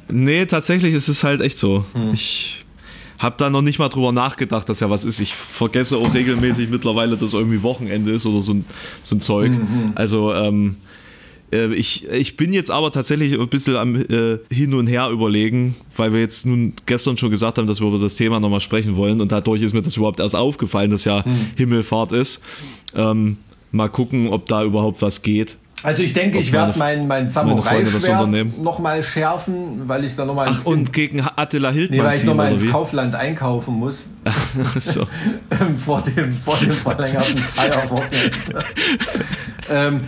[0.09, 1.85] Nee, tatsächlich ist es halt echt so.
[1.93, 2.13] Hm.
[2.13, 2.65] Ich
[3.19, 5.21] habe da noch nicht mal drüber nachgedacht, dass ja was ist.
[5.21, 8.65] Ich vergesse auch regelmäßig mittlerweile, dass irgendwie Wochenende ist oder so ein,
[9.03, 9.51] so ein Zeug.
[9.51, 9.91] Mhm.
[9.95, 10.77] Also ähm,
[11.51, 15.75] äh, ich, ich bin jetzt aber tatsächlich ein bisschen am äh, Hin und Her überlegen,
[15.95, 18.95] weil wir jetzt nun gestern schon gesagt haben, dass wir über das Thema nochmal sprechen
[18.95, 21.51] wollen und dadurch ist mir das überhaupt erst aufgefallen, dass ja mhm.
[21.55, 22.41] Himmelfahrt ist.
[22.95, 23.37] Ähm,
[23.71, 25.57] mal gucken, ob da überhaupt was geht.
[25.83, 30.49] Also ich denke, ich werde mein, mein Samurai-Schwert nochmal schärfen, weil ich da nochmal...
[30.51, 34.05] Ach, und gegen Attila Hildmann Nee, weil ich nochmal ins Kaufland einkaufen muss.
[34.79, 35.07] so.
[35.77, 38.65] vor, dem, vor dem verlängerten Feierwochenende.
[39.71, 40.01] ähm,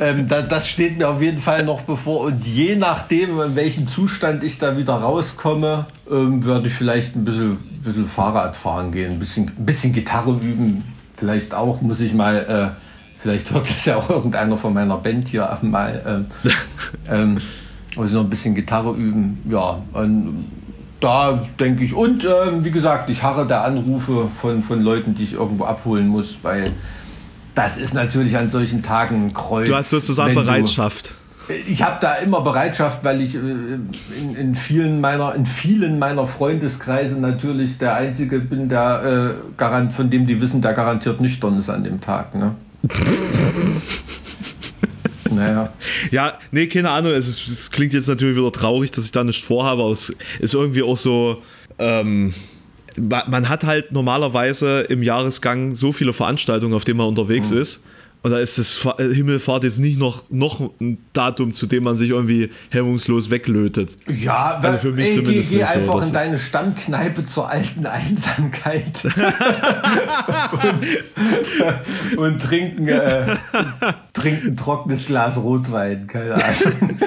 [0.00, 2.22] ähm, da, das steht mir auf jeden Fall noch bevor.
[2.22, 7.24] Und je nachdem, in welchem Zustand ich da wieder rauskomme, ähm, würde ich vielleicht ein
[7.24, 10.82] bisschen, bisschen Fahrrad fahren gehen, ein bisschen, ein bisschen Gitarre üben.
[11.16, 12.74] Vielleicht auch, muss ich mal...
[12.76, 12.91] Äh,
[13.22, 16.26] Vielleicht hört das ja auch irgendeiner von meiner Band hier mal.
[16.44, 16.52] Ähm,
[17.08, 17.38] ähm,
[18.14, 19.38] noch ein bisschen Gitarre üben.
[19.48, 20.44] Ja, und
[20.98, 21.94] da denke ich.
[21.94, 26.08] Und ähm, wie gesagt, ich harre der Anrufe von, von Leuten, die ich irgendwo abholen
[26.08, 26.72] muss, weil
[27.54, 29.68] das ist natürlich an solchen Tagen ein Kreuz.
[29.68, 31.14] Du hast sozusagen Bereitschaft.
[31.46, 36.00] Du, ich habe da immer Bereitschaft, weil ich äh, in, in, vielen meiner in vielen
[36.00, 41.20] meiner Freundeskreise natürlich der einzige bin, der äh, garant, von dem die wissen, der garantiert
[41.20, 42.34] nüchtern ist an dem Tag.
[42.34, 42.56] Ne?
[45.30, 45.72] naja.
[46.10, 47.12] Ja, nee, keine Ahnung.
[47.12, 50.14] Es, ist, es, klingt jetzt natürlich wieder traurig, dass ich da nicht vorhabe, aber es
[50.40, 51.42] ist irgendwie auch so.
[51.78, 52.34] Ähm,
[52.98, 57.58] man hat halt normalerweise im Jahresgang so viele Veranstaltungen, auf denen man unterwegs mhm.
[57.58, 57.82] ist.
[58.22, 61.96] Und da ist das äh, Himmelfahrt jetzt nicht noch, noch ein Datum, zu dem man
[61.96, 63.96] sich irgendwie hemmungslos weglötet.
[64.06, 66.08] Ja, also für mich ey, zumindest geh, geh nicht einfach so.
[66.08, 69.04] in deine Stammkneipe zur alten Einsamkeit
[72.12, 73.26] und, und, trinken, äh,
[74.12, 77.00] trinken ein trockenes Glas Rotwein, keine Ahnung.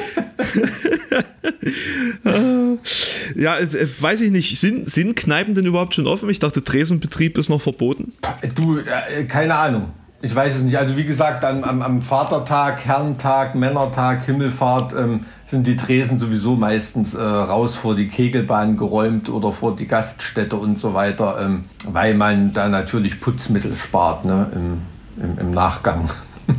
[3.36, 4.60] ja, äh, weiß ich nicht.
[4.60, 6.30] Sind, sind Kneipen denn überhaupt schon offen?
[6.30, 8.12] Ich dachte, Tresenbetrieb ist noch verboten.
[8.56, 9.94] Du, äh, keine Ahnung.
[10.22, 10.78] Ich weiß es nicht.
[10.78, 16.56] Also wie gesagt, am, am, am Vatertag, Herrentag, Männertag, Himmelfahrt ähm, sind die Tresen sowieso
[16.56, 21.66] meistens äh, raus vor die Kegelbahn geräumt oder vor die Gaststätte und so weiter, ähm,
[21.88, 24.82] weil man da natürlich Putzmittel spart ne, im,
[25.24, 26.10] im, im Nachgang.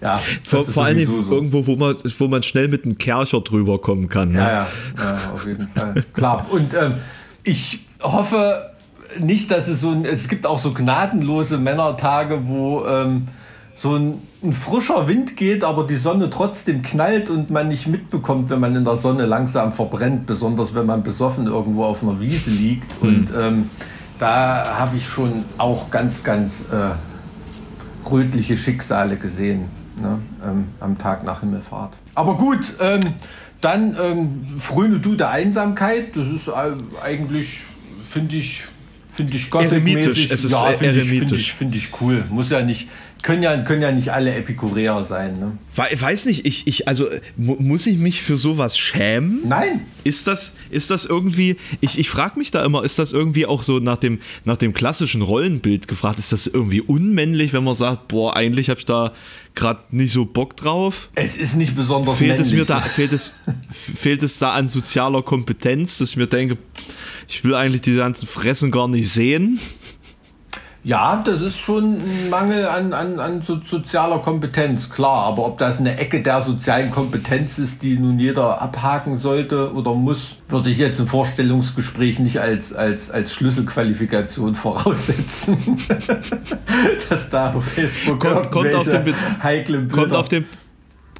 [0.00, 1.30] ja, vor, vor allem so.
[1.30, 4.32] irgendwo, wo man, wo man schnell mit einem Kercher drüber kommen kann.
[4.32, 4.38] Ne?
[4.38, 4.66] Ja, ja,
[4.98, 6.04] ja, auf jeden Fall.
[6.14, 6.46] Klar.
[6.50, 6.94] Und ähm,
[7.42, 8.69] ich hoffe,
[9.18, 13.28] nicht, dass es so ein, es gibt auch so gnadenlose Männertage, wo ähm,
[13.74, 18.50] so ein, ein, frischer Wind geht, aber die Sonne trotzdem knallt und man nicht mitbekommt,
[18.50, 22.50] wenn man in der Sonne langsam verbrennt, besonders wenn man besoffen irgendwo auf einer Wiese
[22.50, 23.02] liegt.
[23.02, 23.08] Mhm.
[23.08, 23.70] Und ähm,
[24.18, 29.66] da habe ich schon auch ganz, ganz äh, rötliche Schicksale gesehen
[30.00, 30.18] ne?
[30.44, 31.94] ähm, am Tag nach Himmelfahrt.
[32.14, 33.00] Aber gut, ähm,
[33.60, 36.16] dann ähm, fröne du der Einsamkeit.
[36.16, 36.52] Das ist äh,
[37.02, 37.64] eigentlich,
[38.08, 38.64] finde ich,
[39.20, 40.30] finde ich Gothic-mäßig.
[40.30, 42.24] Es ist ja, finde ich, find ich, find ich cool.
[42.30, 42.88] Muss ja nicht,
[43.22, 45.38] können ja, können ja nicht alle Epikureer sein.
[45.38, 45.58] Ne?
[45.74, 47.06] Weiß nicht, ich, ich, also
[47.36, 49.40] muss ich mich für sowas schämen?
[49.46, 49.82] Nein.
[50.04, 53.62] Ist das, ist das irgendwie, ich, ich frage mich da immer, ist das irgendwie auch
[53.62, 58.08] so nach dem, nach dem klassischen Rollenbild gefragt, ist das irgendwie unmännlich, wenn man sagt,
[58.08, 59.12] boah, eigentlich habe ich da
[59.54, 61.10] gerade nicht so Bock drauf?
[61.14, 62.48] Es ist nicht besonders fehlt männlich.
[62.48, 63.32] Es mir da, fehlt, es,
[63.70, 66.56] fehlt es da an sozialer Kompetenz, dass ich mir denke,
[67.30, 69.60] ich will eigentlich diese ganzen Fressen gar nicht sehen.
[70.82, 75.26] Ja, das ist schon ein Mangel an, an, an so sozialer Kompetenz, klar.
[75.26, 79.94] Aber ob das eine Ecke der sozialen Kompetenz ist, die nun jeder abhaken sollte oder
[79.94, 85.56] muss, würde ich jetzt im Vorstellungsgespräch nicht als, als, als Schlüsselqualifikation voraussetzen.
[87.10, 89.94] Dass da auf Facebook kommt, kommt auf den, heikle Bilder.
[89.94, 90.46] Kommt auf den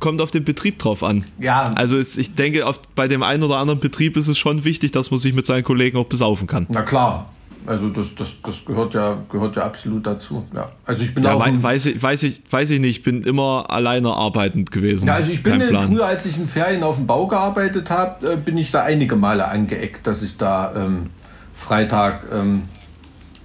[0.00, 1.24] kommt auf den Betrieb drauf an.
[1.38, 1.72] Ja.
[1.74, 4.92] Also es, ich denke, auf, bei dem einen oder anderen Betrieb ist es schon wichtig,
[4.92, 6.66] dass man sich mit seinen Kollegen auch besaufen kann.
[6.68, 7.30] Na klar.
[7.66, 10.44] Also das, das, das gehört ja gehört ja absolut dazu.
[10.54, 10.70] Ja.
[10.86, 13.22] Also ich bin Ja, auch wei weiß, ich, weiß, ich, weiß ich nicht, ich bin
[13.22, 15.06] immer alleine arbeitend gewesen.
[15.06, 18.36] Ja, also ich bin früher, als ich in Ferien auf dem Bau gearbeitet habe, äh,
[18.36, 21.10] bin ich da einige Male angeeckt, dass ich da ähm,
[21.54, 22.62] Freitag, ähm,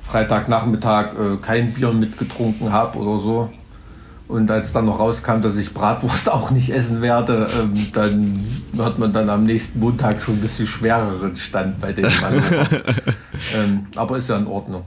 [0.03, 3.49] Freitagnachmittag äh, kein Bier mitgetrunken habe oder so.
[4.28, 8.46] Und als dann noch rauskam, dass ich Bratwurst auch nicht essen werde, ähm, dann
[8.80, 12.44] hat man dann am nächsten Montag schon ein bisschen schwereren Stand bei Mann.
[13.56, 14.84] ähm, aber ist ja in Ordnung.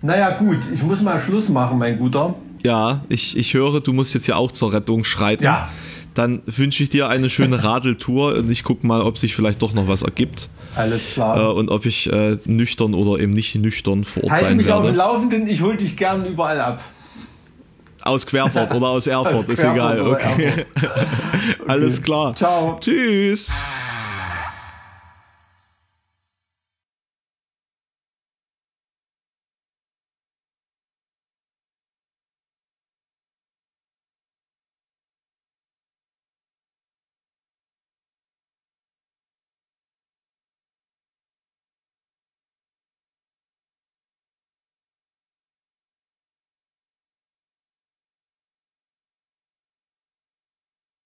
[0.00, 2.34] Naja, gut, ich muss mal Schluss machen, mein Guter.
[2.64, 5.44] Ja, ich, ich höre, du musst jetzt ja auch zur Rettung schreiten.
[5.44, 5.68] Ja.
[6.14, 9.72] Dann wünsche ich dir eine schöne Radeltour und ich gucke mal, ob sich vielleicht doch
[9.72, 11.54] noch was ergibt Alles äh, klar.
[11.54, 14.82] und ob ich äh, nüchtern oder eben nicht nüchtern vor Ort Halte sein mich auf
[14.82, 14.98] dem werde.
[14.98, 16.82] Laufenden, ich hol dich gern überall ab.
[18.02, 20.00] Aus Querfurt oder aus Erfurt, Aus ist Querfurt egal.
[20.00, 20.66] oder Okay.
[21.68, 22.34] Alles klar.
[22.34, 22.78] Ciao.
[22.80, 23.52] Tschüss.